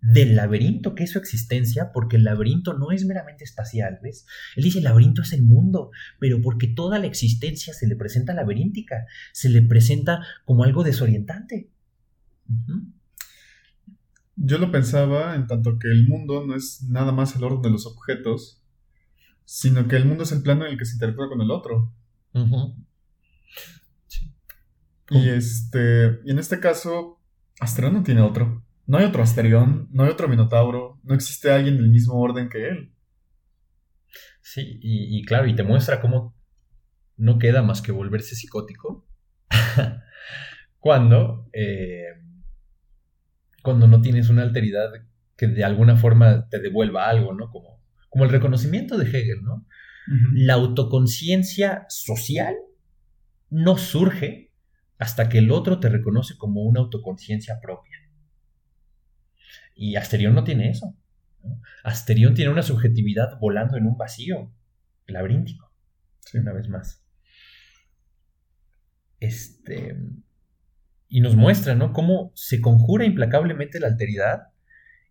[0.04, 4.26] del laberinto que es su existencia, porque el laberinto no es meramente espacial, ¿ves?
[4.58, 8.34] Él dice, el laberinto es el mundo, pero porque toda la existencia se le presenta
[8.34, 11.70] laberíntica, se le presenta como algo desorientante.
[14.36, 17.70] Yo lo pensaba en tanto que el mundo no es nada más el orden de
[17.70, 18.62] los objetos,
[19.46, 21.94] sino que el mundo es el plano en el que se interactúa con el otro.
[25.10, 27.22] Y este, y en este caso,
[27.62, 28.66] Asterión no tiene otro.
[28.86, 32.68] No hay otro Asterión, no hay otro Minotauro, no existe alguien del mismo orden que
[32.68, 32.94] él.
[34.42, 36.36] Sí, y, claro, y te muestra cómo
[37.16, 39.08] no queda más que volverse psicótico
[40.80, 42.08] cuando, eh,
[43.62, 44.92] cuando no tienes una alteridad
[45.38, 47.50] que de alguna forma te devuelva algo, ¿no?
[47.50, 49.66] Como, como el reconocimiento de Hegel, ¿no?
[50.34, 52.56] La autoconciencia social
[53.50, 54.52] no surge
[54.98, 58.03] hasta que el otro te reconoce como una autoconciencia propia.
[59.76, 60.96] Y Asterión no tiene eso.
[61.84, 64.54] Asterión tiene una subjetividad volando en un vacío
[65.08, 65.72] laberíntico.
[66.20, 66.38] Sí.
[66.38, 67.06] Una vez más.
[69.20, 69.98] Este.
[71.08, 71.94] Y nos muestra, ¿no?
[71.94, 74.54] Cómo se conjura implacablemente la alteridad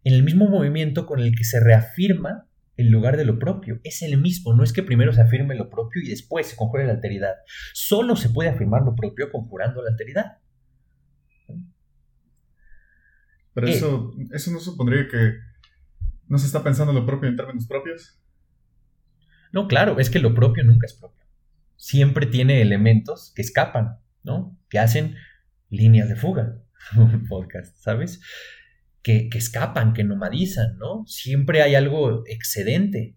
[0.04, 3.80] en el mismo movimiento con el que se reafirma el lugar de lo propio.
[3.84, 6.86] Es el mismo, no es que primero se afirme lo propio y después se conjure
[6.86, 7.34] la alteridad.
[7.72, 10.38] Solo se puede afirmar lo propio conjurando la alteridad.
[13.54, 13.72] Pero eh.
[13.72, 15.34] eso, eso no supondría que
[16.28, 18.18] no se está pensando lo propio en términos propios.
[19.52, 21.26] No, claro, es que lo propio nunca es propio.
[21.76, 24.58] Siempre tiene elementos que escapan, ¿no?
[24.70, 25.16] Que hacen
[25.68, 26.58] líneas de fuga.
[26.96, 28.20] Un podcast, ¿sabes?
[29.02, 31.04] que, escapan, que nomadizan, ¿no?
[31.06, 33.16] Siempre hay algo excedente.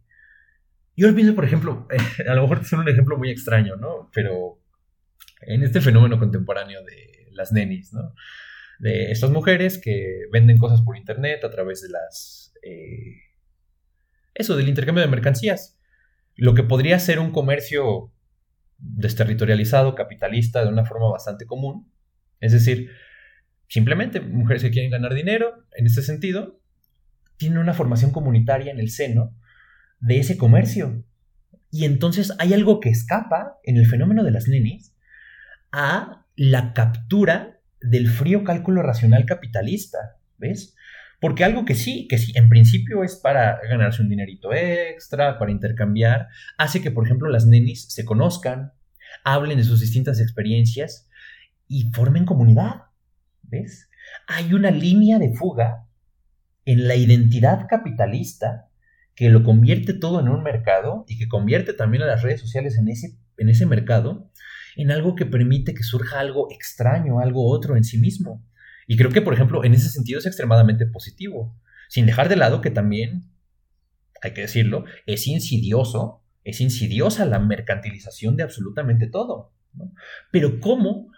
[0.98, 1.88] Yo pienso, por ejemplo,
[2.28, 4.10] a lo mejor es un ejemplo muy extraño, ¿no?
[4.14, 4.60] Pero
[5.42, 8.14] en este fenómeno contemporáneo de las nenis, ¿no?
[8.80, 12.54] De estas mujeres que venden cosas por internet a través de las...
[12.62, 13.22] Eh,
[14.34, 15.80] eso, del intercambio de mercancías.
[16.36, 18.12] Lo que podría ser un comercio
[18.78, 21.92] desterritorializado, capitalista, de una forma bastante común.
[22.42, 22.90] Es decir,
[23.68, 26.60] Simplemente mujeres que quieren ganar dinero, en ese sentido,
[27.38, 29.36] tienen una formación comunitaria en el seno
[30.00, 31.04] de ese comercio.
[31.72, 34.96] Y entonces hay algo que escapa en el fenómeno de las nenis
[35.72, 37.55] a la captura
[37.90, 40.76] del frío cálculo racional capitalista, ¿ves?
[41.20, 45.52] Porque algo que sí, que sí, en principio es para ganarse un dinerito extra, para
[45.52, 46.28] intercambiar,
[46.58, 48.74] hace que, por ejemplo, las nenis se conozcan,
[49.24, 51.10] hablen de sus distintas experiencias
[51.68, 52.84] y formen comunidad.
[53.44, 53.90] ¿Ves?
[54.28, 55.88] Hay una línea de fuga
[56.66, 58.68] en la identidad capitalista
[59.16, 62.78] que lo convierte todo en un mercado y que convierte también a las redes sociales
[62.78, 64.30] en ese, en ese mercado,
[64.76, 68.44] en algo que permite que surja algo extraño, algo otro en sí mismo.
[68.88, 71.60] Y creo que, por ejemplo, en ese sentido es extremadamente positivo,
[71.90, 73.32] sin dejar de lado que también,
[74.22, 79.54] hay que decirlo, es insidioso, es insidiosa la mercantilización de absolutamente todo.
[80.32, 81.12] Pero ¿cómo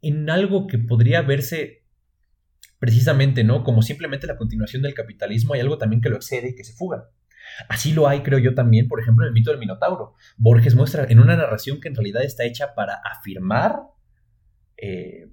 [0.00, 1.82] en algo que podría verse
[2.78, 3.64] precisamente, ¿no?
[3.64, 6.74] Como simplemente la continuación del capitalismo, hay algo también que lo excede y que se
[6.74, 7.10] fuga.
[7.68, 10.14] Así lo hay, creo yo, también, por ejemplo, en el mito del Minotauro.
[10.36, 13.80] Borges muestra en una narración que en realidad está hecha para afirmar
[14.76, 15.32] eh,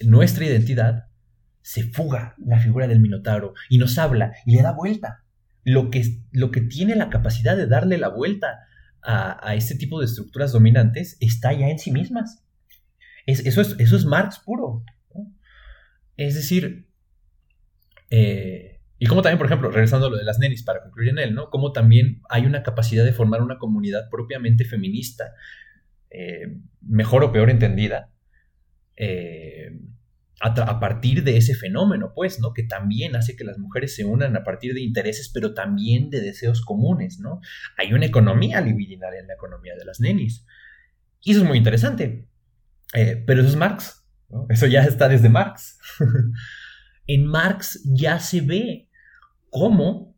[0.00, 1.06] nuestra identidad,
[1.62, 5.24] se fuga la figura del Minotauro y nos habla y le da vuelta.
[5.62, 8.66] Lo que, lo que tiene la capacidad de darle la vuelta
[9.02, 12.42] a, este tipo de estructuras dominantes está ya en sí mismas.
[13.26, 14.84] eso, es, eso es Marx puro.
[16.16, 16.88] Es decir,
[18.10, 18.69] eh,
[19.02, 21.34] y como también, por ejemplo, regresando a lo de las nenis para concluir en él,
[21.34, 21.48] ¿no?
[21.48, 25.32] Como también hay una capacidad de formar una comunidad propiamente feminista,
[26.10, 28.12] eh, mejor o peor entendida,
[28.96, 29.70] eh,
[30.42, 32.52] a, partir de ese fenómeno, pues, ¿no?
[32.52, 36.20] Que también hace que las mujeres se unan a partir de intereses, pero también de
[36.20, 37.40] deseos comunes, ¿no?
[37.78, 40.44] Hay una economía libidinal en la economía de las nenis.
[41.22, 42.28] Y eso es muy interesante.
[42.92, 44.04] Eh, pero eso es Marx.
[44.50, 45.78] Eso ya está desde Marx.
[47.06, 48.89] en Marx ya se ve
[49.50, 50.16] cómo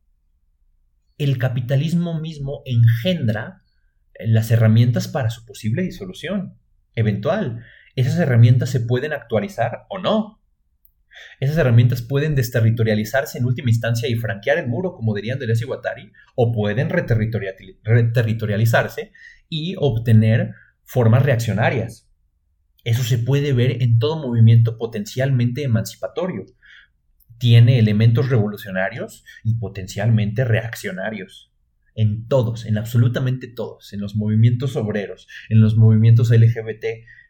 [1.18, 3.62] el capitalismo mismo engendra
[4.18, 6.58] las herramientas para su posible disolución
[6.94, 7.64] eventual
[7.94, 10.40] esas herramientas se pueden actualizar o no.
[11.40, 15.66] Esas herramientas pueden desterritorializarse en última instancia y franquear el muro, como dirían Deleuze y
[15.66, 19.12] Guattari, o pueden reterritorializarse
[19.50, 20.54] y obtener
[20.84, 22.08] formas reaccionarias.
[22.84, 26.46] Eso se puede ver en todo movimiento potencialmente emancipatorio.
[27.42, 31.52] Tiene elementos revolucionarios y potencialmente reaccionarios.
[31.96, 36.84] En todos, en absolutamente todos, en los movimientos obreros, en los movimientos LGBT,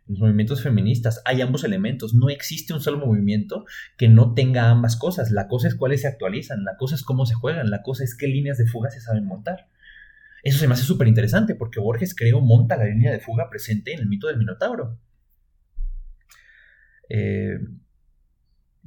[0.06, 2.12] los movimientos feministas, hay ambos elementos.
[2.12, 3.64] No existe un solo movimiento
[3.96, 5.30] que no tenga ambas cosas.
[5.30, 8.14] La cosa es cuáles se actualizan, la cosa es cómo se juegan, la cosa es
[8.14, 9.70] qué líneas de fuga se saben montar.
[10.42, 13.94] Eso se me hace súper interesante porque Borges creo monta la línea de fuga presente
[13.94, 14.98] en el mito del Minotauro.
[17.08, 17.58] Eh,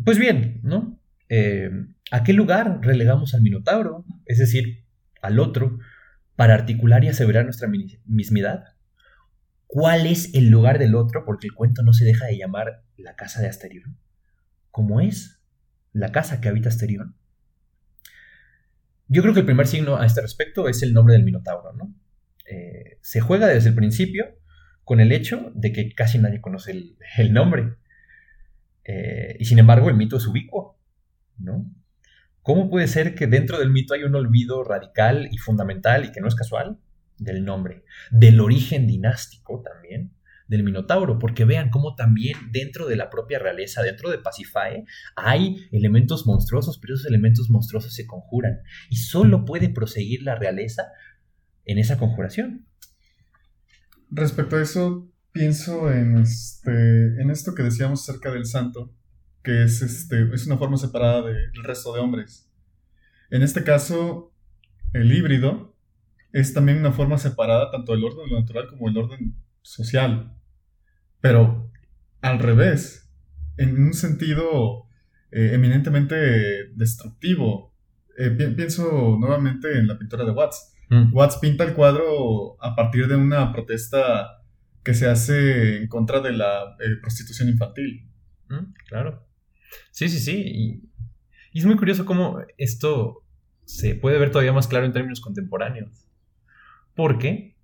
[0.04, 1.00] pues bien, ¿no?
[1.30, 1.70] Eh,
[2.12, 4.06] ¿A qué lugar relegamos al Minotauro?
[4.26, 4.86] Es decir,
[5.22, 5.80] al otro,
[6.36, 7.70] para articular y aseverar nuestra
[8.06, 8.76] mismidad
[9.76, 13.16] cuál es el lugar del otro, porque el cuento no se deja de llamar la
[13.16, 13.98] casa de Asterión,
[14.72, 15.42] como es
[15.92, 17.18] la casa que habita Asterión.
[19.08, 21.94] Yo creo que el primer signo a este respecto es el nombre del Minotauro, ¿no?
[22.50, 24.26] Eh, se juega desde el principio
[24.86, 26.72] con el hecho de que casi nadie conoce
[27.18, 27.76] el, nombre.
[28.86, 30.75] Eh, y sin embargo, el mito es ubicuo,
[31.38, 31.66] ¿no?
[32.42, 36.22] ¿Cómo puede ser que dentro del mito hay un olvido radical y fundamental y que
[36.22, 36.80] no es casual?
[37.18, 40.12] del nombre, del origen dinástico también
[40.48, 45.68] del Minotauro, porque vean cómo también dentro de la propia realeza, dentro de Pacifae, hay
[45.72, 48.60] elementos monstruosos, pero esos elementos monstruosos se conjuran
[48.92, 50.84] y solo puede proseguir la realeza
[51.66, 52.68] en esa conjuración.
[54.12, 58.94] Respecto a eso, pienso en, este, en esto que decíamos acerca del santo,
[59.46, 62.52] que es, este, es una forma separada del resto de hombres.
[63.30, 64.34] En este caso,
[64.92, 65.78] el híbrido
[66.34, 70.36] es también una forma separada tanto del orden natural como del orden social.
[71.22, 71.72] Pero
[72.22, 73.10] al revés,
[73.56, 74.86] en un sentido
[75.36, 77.76] eh, eminentemente destructivo.
[78.18, 80.74] Eh, pienso nuevamente en la pintura de Watts.
[80.90, 81.14] Mm.
[81.14, 84.44] Watts pinta el cuadro a partir de una protesta
[84.82, 88.10] que se hace en contra de la eh, prostitución infantil.
[88.48, 89.28] Mm, claro.
[89.92, 90.42] Sí, sí, sí.
[90.46, 90.90] Y,
[91.52, 93.24] y, es muy curioso cómo esto
[93.66, 96.06] se puede ver todavía más claro en términos contemporáneos
[96.96, 97.58] porque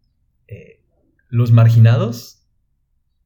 [0.47, 0.84] eh,
[1.30, 2.45] los marginados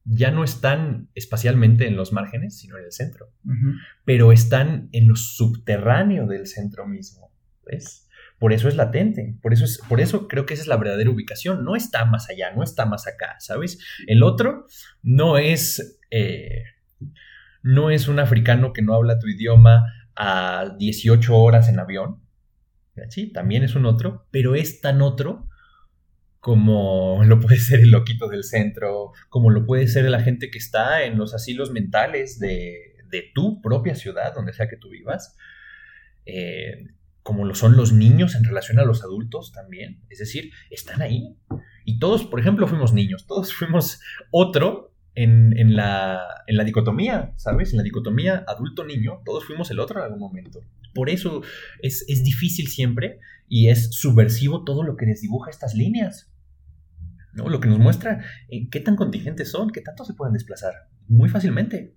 [0.06, 3.34] ya no están espacialmente en los márgenes, sino en el centro,
[4.06, 7.34] pero están en lo subterráneo del centro mismo,
[7.66, 8.08] ¿ves?
[8.38, 11.10] Por eso es latente, por eso, es, por eso creo que esa es la verdadera
[11.10, 13.80] ubicación, no está más allá, no está más acá, ¿sabes?
[14.06, 14.68] El otro
[15.02, 16.62] no es, eh,
[17.66, 22.22] no es un africano que no habla tu idioma a 18 horas en avión,
[23.10, 25.50] sí, también es un otro, pero es tan otro
[26.40, 30.60] como lo puede ser el loquito del centro, como lo puede ser la gente que
[30.60, 32.94] está en los asilos mentales de,
[33.34, 35.38] tu propia ciudad, donde sea que tú vivas,
[36.26, 36.90] eh,
[37.24, 41.38] como lo son los niños en relación a los adultos también, es decir, están ahí.
[41.86, 44.02] Y todos, por ejemplo, fuimos niños, todos fuimos
[44.32, 47.72] otro en, la, en la dicotomía, ¿sabes?
[47.72, 50.60] En la dicotomía adulto-niño, todos fuimos el otro en algún momento.
[50.94, 51.42] Por eso
[51.82, 56.32] es, es difícil siempre y es subversivo todo lo que desdibuja estas líneas.
[57.34, 60.74] Lo que nos muestra eh, qué tan contingentes son, qué tanto se pueden desplazar.
[61.08, 61.96] Muy fácilmente.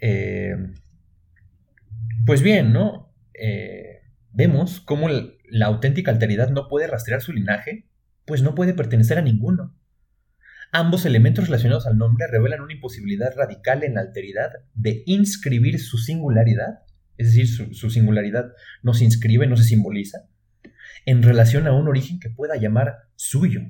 [0.00, 0.54] Eh,
[2.24, 3.12] pues bien, ¿no?
[3.34, 4.02] Eh,
[4.32, 7.88] vemos cómo la auténtica alteridad no puede rastrear su linaje,
[8.24, 9.74] pues no puede pertenecer a ninguno.
[10.72, 15.98] Ambos elementos relacionados al nombre revelan una imposibilidad radical en la alteridad de inscribir su
[15.98, 16.80] singularidad
[17.22, 18.52] es decir, su, singularidad
[18.82, 20.28] no se inscribe, no se simboliza,
[21.06, 23.60] en relación a un origen que pueda llamar suyo.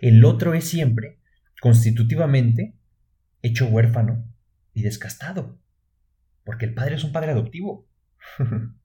[0.00, 1.20] El otro es siempre,
[1.60, 2.76] constitutivamente,
[3.42, 4.24] hecho huérfano
[4.74, 5.58] y descastado,
[6.44, 7.88] porque el padre es un padre adoptivo.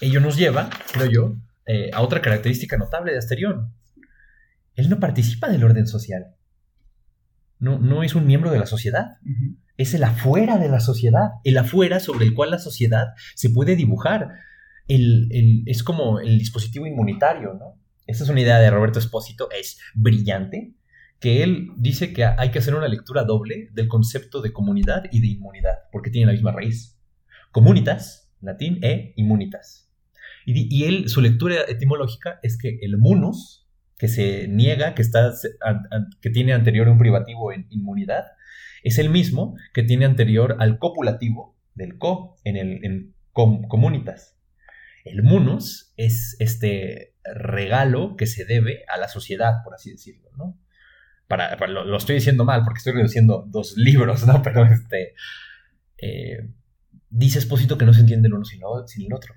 [0.00, 3.72] Ello nos lleva, creo yo, eh, a otra característica notable de Asterión.
[4.76, 6.36] Él no participa del orden social.
[7.58, 9.16] No, no es un miembro de la sociedad.
[9.76, 11.30] Es el afuera de la sociedad.
[11.42, 14.28] El afuera sobre el cual la sociedad se puede dibujar.
[14.86, 17.80] es como el dispositivo inmunitario, ¿no?
[18.06, 20.74] Esta es una idea de Roberto Espósito, es brillante,
[21.18, 25.20] que él dice que hay que hacer una lectura doble del concepto de comunidad y
[25.20, 27.00] de inmunidad, porque tienen la misma raíz.
[27.50, 29.90] Comunitas, latín, e inmunitas.
[30.44, 33.65] Y, él, su lectura etimológica es que el munus,
[33.98, 35.32] que se niega, que, está,
[36.20, 38.24] que tiene anterior un privativo en inmunidad,
[38.82, 44.38] es el mismo que tiene anterior al copulativo del co en el en comunitas.
[45.04, 50.58] El munus es este regalo que se debe a la sociedad, por así decirlo, ¿no?
[51.28, 54.42] Para, lo, estoy diciendo mal porque estoy reduciendo dos libros, ¿no?
[54.44, 55.14] Pero este...
[55.98, 56.50] Eh,
[57.10, 59.34] dice Espósito que no se entiende el uno sin el otro.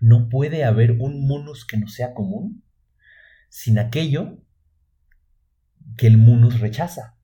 [0.00, 0.28] ¿no?
[0.28, 2.63] puede haber un munus que no sea común
[3.54, 4.42] sin aquello
[5.96, 7.16] que el munus rechaza,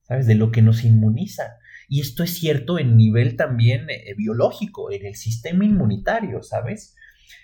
[0.00, 0.26] ¿sabes?
[0.26, 1.58] De lo que nos inmuniza.
[1.90, 6.96] Y esto es cierto en nivel también eh, biológico, en el sistema inmunitario, ¿sabes?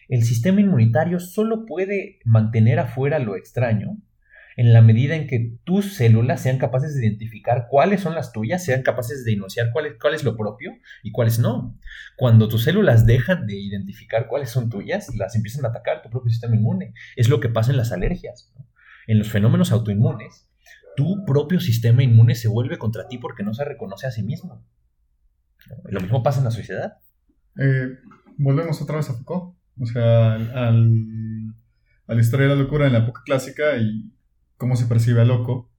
[0.09, 3.99] El sistema inmunitario solo puede mantener afuera lo extraño
[4.57, 8.65] en la medida en que tus células sean capaces de identificar cuáles son las tuyas,
[8.65, 11.79] sean capaces de enunciar cuál es, cuál es lo propio y cuáles no.
[12.17, 16.31] Cuando tus células dejan de identificar cuáles son tuyas, las empiezan a atacar tu propio
[16.31, 16.95] sistema inmune.
[17.17, 18.53] Es lo que pasa en las alergias.
[19.07, 20.49] En los fenómenos autoinmunes,
[20.97, 24.65] tu propio sistema inmune se vuelve contra ti porque no se reconoce a sí mismo.
[25.85, 26.99] Lo mismo pasa en la sociedad.
[27.59, 27.99] Eh,
[28.37, 29.57] volvemos otra vez a Foucault.
[29.81, 31.55] O sea, al,
[32.07, 34.13] a la historia de la locura en la época clásica y
[34.57, 35.71] cómo se percibe al loco.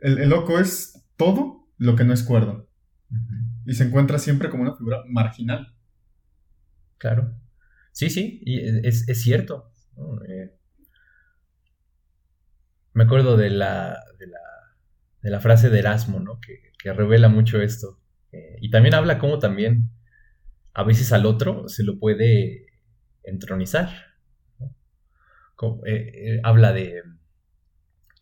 [0.00, 2.68] El, loco es todo lo que no es cuerdo.
[3.66, 5.74] Y se encuentra siempre como una figura marginal.
[6.98, 7.34] Claro.
[7.92, 9.70] Sí, sí, y es, cierto.
[10.28, 10.56] Eh,
[12.94, 14.02] me acuerdo de la,
[15.22, 16.40] de la, frase de Erasmo, ¿no?
[16.40, 18.00] Que, revela mucho esto.
[18.32, 19.90] Eh, y también habla cómo también
[20.74, 22.66] a veces al otro se lo puede
[23.22, 23.90] entronizar.
[25.86, 27.02] Eh, habla de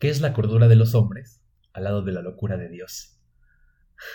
[0.01, 1.43] ¿Qué es la cordura de los hombres
[1.75, 3.21] al lado de la locura de Dios?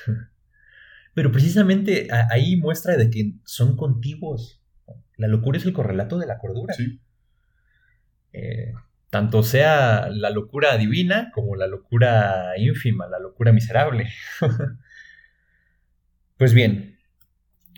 [1.13, 4.61] Pero precisamente ahí muestra de que son contiguos.
[5.15, 6.73] La locura es el correlato de la cordura.
[6.73, 6.99] Sí.
[8.33, 8.73] Eh,
[9.11, 14.09] tanto sea la locura divina como la locura ínfima, la locura miserable.
[16.37, 16.97] pues bien,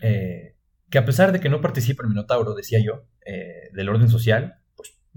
[0.01, 0.55] eh,
[0.89, 4.61] que a pesar de que no participa el Minotauro, decía yo, eh, del orden social,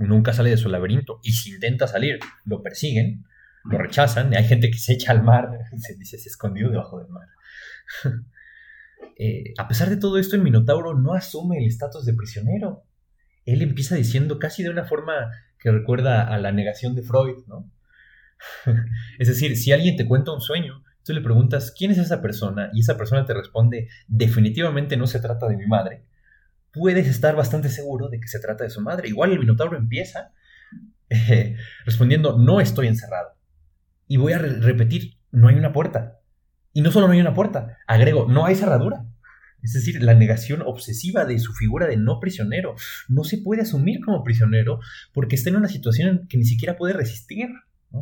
[0.07, 3.24] nunca sale de su laberinto y si intenta salir, lo persiguen,
[3.64, 7.09] lo rechazan, hay gente que se echa al mar, se dice, se escondió debajo del
[7.09, 7.28] mar.
[9.22, 12.86] Eh, a pesar de todo esto, el Minotauro no asume el estatus de prisionero.
[13.44, 17.70] Él empieza diciendo casi de una forma que recuerda a la negación de Freud, ¿no?
[19.18, 22.70] es decir, si alguien te cuenta un sueño, tú le preguntas, ¿quién es esa persona?
[22.72, 26.07] Y esa persona te responde, definitivamente no se trata de mi madre
[26.73, 29.09] puedes estar bastante seguro de que se trata de su madre.
[29.09, 30.33] Igual el Minotauro empieza
[31.09, 33.37] eh, respondiendo, no estoy encerrado.
[34.07, 36.21] Y voy a repetir, no hay una puerta.
[36.73, 39.05] Y no solo no hay una puerta, agrego, no hay cerradura.
[39.62, 42.77] Es decir, la negación obsesiva de su figura de no prisionero.
[43.09, 44.81] No se puede asumir como prisionero
[45.12, 47.49] porque está en una situación que ni siquiera puede resistir.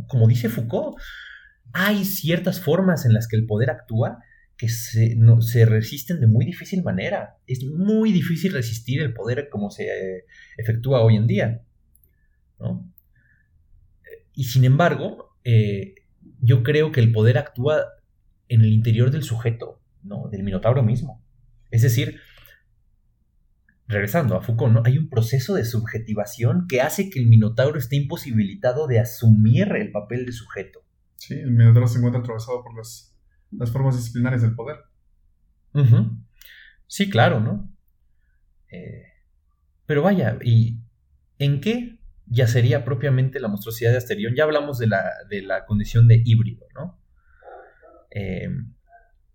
[0.07, 0.99] Como dice Foucault,
[1.73, 4.19] hay ciertas formas en las que el poder actúa
[4.59, 7.39] que se, no, se resisten de muy difícil manera.
[7.47, 10.25] Es muy difícil resistir el poder como se eh,
[10.57, 11.63] efectúa hoy en día.
[14.35, 15.95] Y sin embargo, eh,
[16.41, 17.85] yo creo que el poder actúa
[18.49, 20.29] en el interior del sujeto, ¿no?
[20.29, 21.25] del minotauro mismo.
[21.71, 22.19] Es decir,
[23.87, 24.83] regresando a Foucault, ¿no?
[24.85, 29.93] hay un proceso de subjetivación que hace que el minotauro esté imposibilitado de asumir el
[29.93, 30.81] papel de sujeto.
[31.15, 33.18] Sí, el minotauro se encuentra atravesado por las
[33.51, 34.77] las formas disciplinarias del poder.
[36.87, 37.73] Sí, claro, ¿no?
[38.71, 39.05] Eh,
[39.87, 40.81] pero vaya, ¿y
[41.39, 44.35] en qué ya sería propiamente la monstruosidad de Asterión?
[44.35, 47.01] Ya hablamos de la, de la condición de híbrido, ¿no?
[48.11, 48.49] Eh,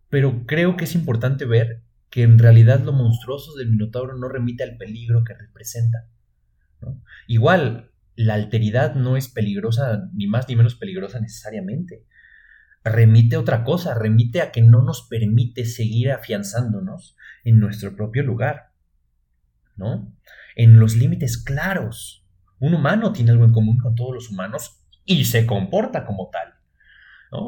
[0.09, 4.63] pero creo que es importante ver que en realidad lo monstruoso del Minotauro no remite
[4.63, 6.07] al peligro que representa.
[7.27, 12.05] Igual, la alteridad no es peligrosa, ni más ni menos peligrosa necesariamente.
[12.83, 18.23] Remite a otra cosa, remite a que no nos permite seguir afianzándonos en nuestro propio
[18.23, 18.71] lugar,
[19.75, 20.13] ¿no?
[20.55, 22.25] En los límites claros.
[22.59, 26.53] Un humano tiene algo en común con todos los humanos y se comporta como tal.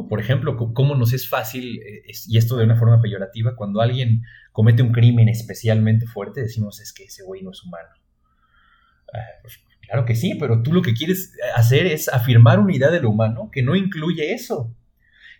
[0.10, 4.24] Por ejemplo, cómo nos es fácil, eh, y esto de una forma peyorativa, cuando alguien
[4.52, 7.90] comete un crimen especialmente fuerte, decimos es que ese güey no es humano.
[9.14, 12.90] Ah, pues, claro que sí, pero tú lo que quieres hacer es afirmar una idea
[12.90, 14.76] de lo humano que no incluye eso,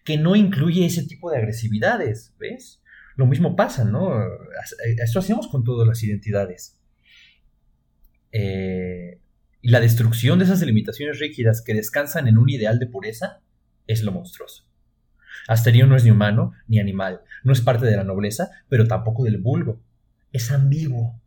[0.06, 2.82] que no incluye ese tipo de agresividades, ¿ves?
[3.16, 4.14] Lo mismo pasa, ¿no?
[5.04, 6.80] Esto hacemos con todas las identidades.
[8.32, 9.20] Eh,
[9.62, 13.42] y la destrucción de esas delimitaciones rígidas que descansan en un ideal de pureza
[13.88, 14.66] es lo monstruoso.
[15.48, 19.24] Asterión no es ni humano ni animal, no es parte de la nobleza, pero tampoco
[19.24, 19.82] del vulgo.
[20.32, 21.20] Es ambiguo.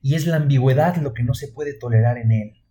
[0.00, 2.62] Y es la ambigüedad lo que no se puede tolerar en él.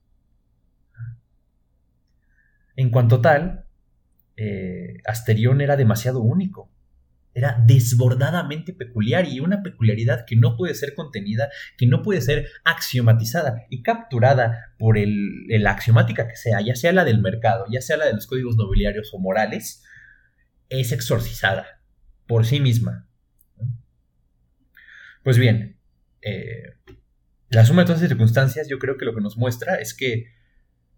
[2.76, 3.63] En cuanto tal,
[4.38, 6.72] eh, Asterión era demasiado único.
[7.36, 12.48] Era desbordadamente peculiar y una peculiaridad que no puede ser contenida, que no puede ser
[12.64, 17.82] axiomatizada y capturada por el, la axiomática que sea, ya sea la del mercado, ya
[17.82, 19.84] sea la de los códigos nobiliarios o morales,
[20.70, 21.82] es exorcizada
[22.28, 23.08] por sí misma.
[25.24, 25.78] Pues bien,
[26.22, 26.76] eh,
[27.50, 30.28] la suma de todas las circunstancias yo creo que lo que nos muestra es que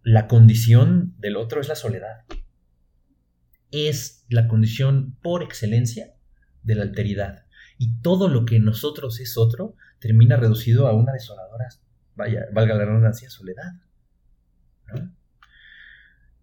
[0.03, 2.25] la condición del otro es la soledad.
[3.78, 6.13] Es la condición por excelencia
[6.63, 7.45] de la alteridad.
[7.78, 11.67] Y todo lo que en nosotros es otro termina reducido a una desoladora,
[12.15, 13.73] vaya, valga la redundancia, soledad.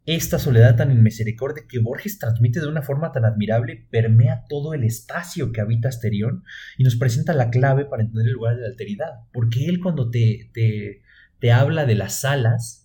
[0.05, 4.85] Esta soledad tan inmisericordia que Borges transmite de una forma tan admirable permea todo el
[4.85, 6.45] espacio que habita Asterión
[6.77, 9.21] y nos presenta la clave para entender el lugar de la alteridad.
[9.33, 11.03] Porque él cuando te, te,
[11.39, 12.82] te habla de las salas,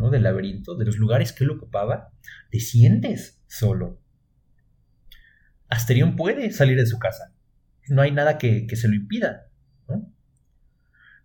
[0.00, 0.10] ¿no?
[0.10, 2.10] del laberinto, de los lugares que él ocupaba,
[2.50, 4.00] te sientes solo.
[5.68, 7.34] Asterión puede salir de su casa.
[7.88, 9.48] No hay nada que, se lo impida.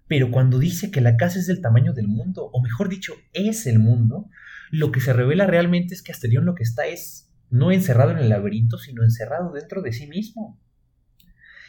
[0.08, 3.66] Pero cuando dice que la casa es del tamaño del mundo, o mejor dicho, es
[3.66, 4.30] el mundo,
[4.70, 8.20] lo que se revela realmente es que Asterión lo que está es no encerrado en
[8.20, 10.62] el laberinto, sino encerrado dentro de sí mismo.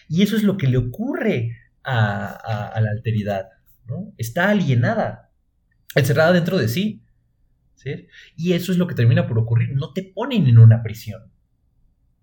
[0.08, 3.48] Y eso es lo que le ocurre a, la alteridad.
[4.18, 5.25] Está alienada,
[6.00, 7.02] encerrada dentro de sí.
[8.36, 9.74] Y eso es lo que termina por ocurrir.
[9.74, 11.30] No te ponen en una prisión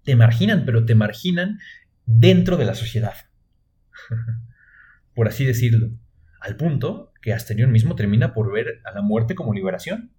[0.03, 1.59] te marginan, pero te marginan
[2.05, 3.13] dentro de la sociedad.
[5.15, 5.91] por así decirlo.
[6.39, 10.11] Al punto que Asterión mismo termina por ver a la muerte como liberación.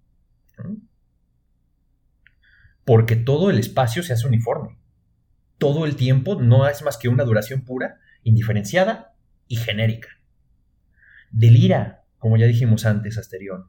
[2.83, 4.79] Porque todo el espacio se hace uniforme.
[5.57, 9.15] Todo el tiempo no es más que una duración pura, indiferenciada
[9.47, 10.09] y genérica.
[11.29, 13.67] Delira, como ya dijimos antes, Asterión.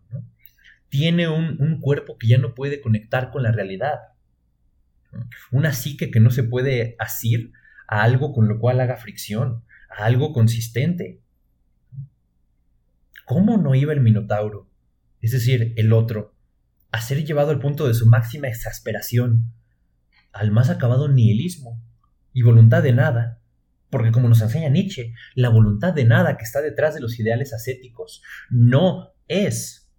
[0.89, 3.99] Tiene un, cuerpo que ya no puede conectar con la realidad
[5.53, 7.53] una psique que no se puede asir
[7.87, 11.21] a algo con lo cual haga fricción, a algo consistente.
[13.27, 14.71] ¿Cómo no iba el Minotauro,
[15.21, 16.35] es decir, el otro,
[16.93, 19.53] a ser llevado al punto de su máxima exasperación,
[20.33, 21.79] al más acabado nihilismo
[22.33, 23.39] y voluntad de nada?
[23.91, 27.53] Porque como nos enseña Nietzsche, la voluntad de nada que está detrás de los ideales
[27.53, 29.93] ascéticos no es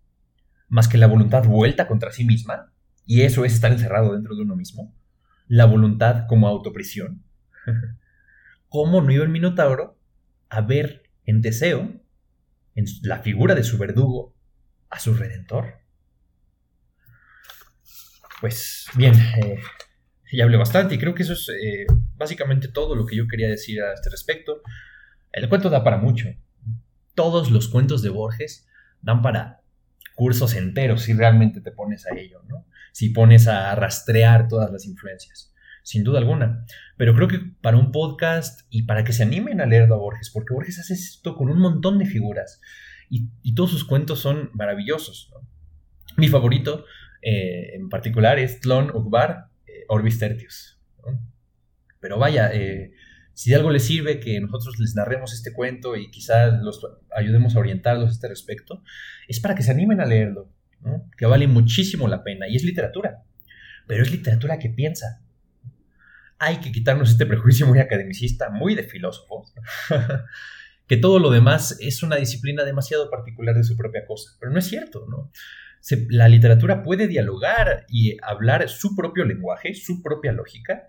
[0.68, 2.74] más que la voluntad vuelta contra sí misma,
[3.06, 4.94] y eso es estar encerrado dentro de uno mismo
[5.48, 7.24] la voluntad como autoprisión.
[8.70, 10.00] ¿Cómo no iba el Minotauro
[10.50, 12.02] a ver en deseo,
[12.76, 14.36] en la figura de su verdugo,
[14.90, 15.80] a su redentor?
[18.42, 19.60] Pues bien, eh,
[20.32, 21.88] ya hablé bastante y creo que eso es eh,
[22.18, 24.62] básicamente todo lo que yo quería decir a este respecto.
[25.32, 26.30] El cuento da para mucho.
[27.16, 28.68] Todos los cuentos de Borges
[29.02, 29.62] dan para
[30.16, 32.66] cursos enteros si realmente te pones a ello, ¿no?
[32.92, 35.54] Si pones a rastrear todas las influencias,
[35.84, 36.66] sin duda alguna.
[36.98, 40.32] Pero creo que para un podcast y para que se animen a leerlo a Borges,
[40.32, 42.60] porque Borges hace esto con un montón de figuras
[43.10, 45.32] y, todos sus cuentos son maravillosos.
[46.18, 46.86] Mi favorito
[47.22, 50.80] eh, en particular es Tlon Ukbar eh, Orbis Tertius.
[52.08, 52.94] Pero vaya, eh,
[53.34, 56.80] si de algo les sirve que nosotros les narremos este cuento y quizás los
[57.14, 58.82] ayudemos a orientarlos a este respecto,
[59.28, 60.50] es para que se animen a leerlo,
[61.18, 62.48] que vale muchísimo la pena.
[62.48, 63.26] Y es literatura,
[63.88, 65.22] pero es literatura que piensa.
[66.40, 69.44] Hay que quitarnos este prejuicio muy academicista, muy de filósofo,
[70.88, 74.60] que todo lo demás es una disciplina demasiado particular de su propia cosa, pero no
[74.60, 75.30] es cierto, ¿no?
[76.10, 80.88] la literatura puede dialogar y hablar su propio lenguaje, su propia lógica,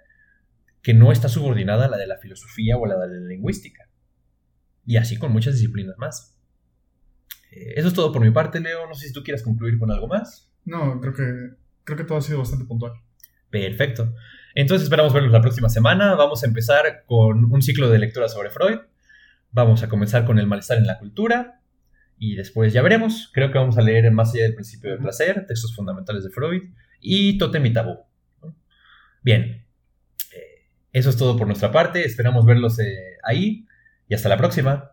[0.89, 3.91] que no está subordinada a la de la filosofía o a la de la lingüística.
[4.87, 6.41] Y así con muchas disciplinas más.
[7.51, 8.87] Eh, eso es todo por mi parte, Leo.
[8.87, 10.51] No sé si tú quieras concluir con algo más.
[10.65, 12.93] No, creo que, creo que todo ha sido bastante puntual.
[13.51, 14.15] Perfecto.
[14.55, 16.15] Entonces esperamos verlos la próxima semana.
[16.15, 18.79] Vamos a empezar con un ciclo de lectura sobre Freud.
[19.51, 21.61] Vamos a comenzar con el malestar en la cultura.
[22.17, 23.31] Y después ya veremos.
[23.35, 26.63] Creo que vamos a leer Más allá del principio del placer, textos fundamentales de Freud
[26.99, 27.99] y Totem y Tabú.
[29.23, 29.68] Bien.
[30.93, 32.05] Eso es todo por nuestra parte.
[32.05, 33.67] Esperamos verlos eh, ahí.
[34.09, 34.93] Y hasta la próxima.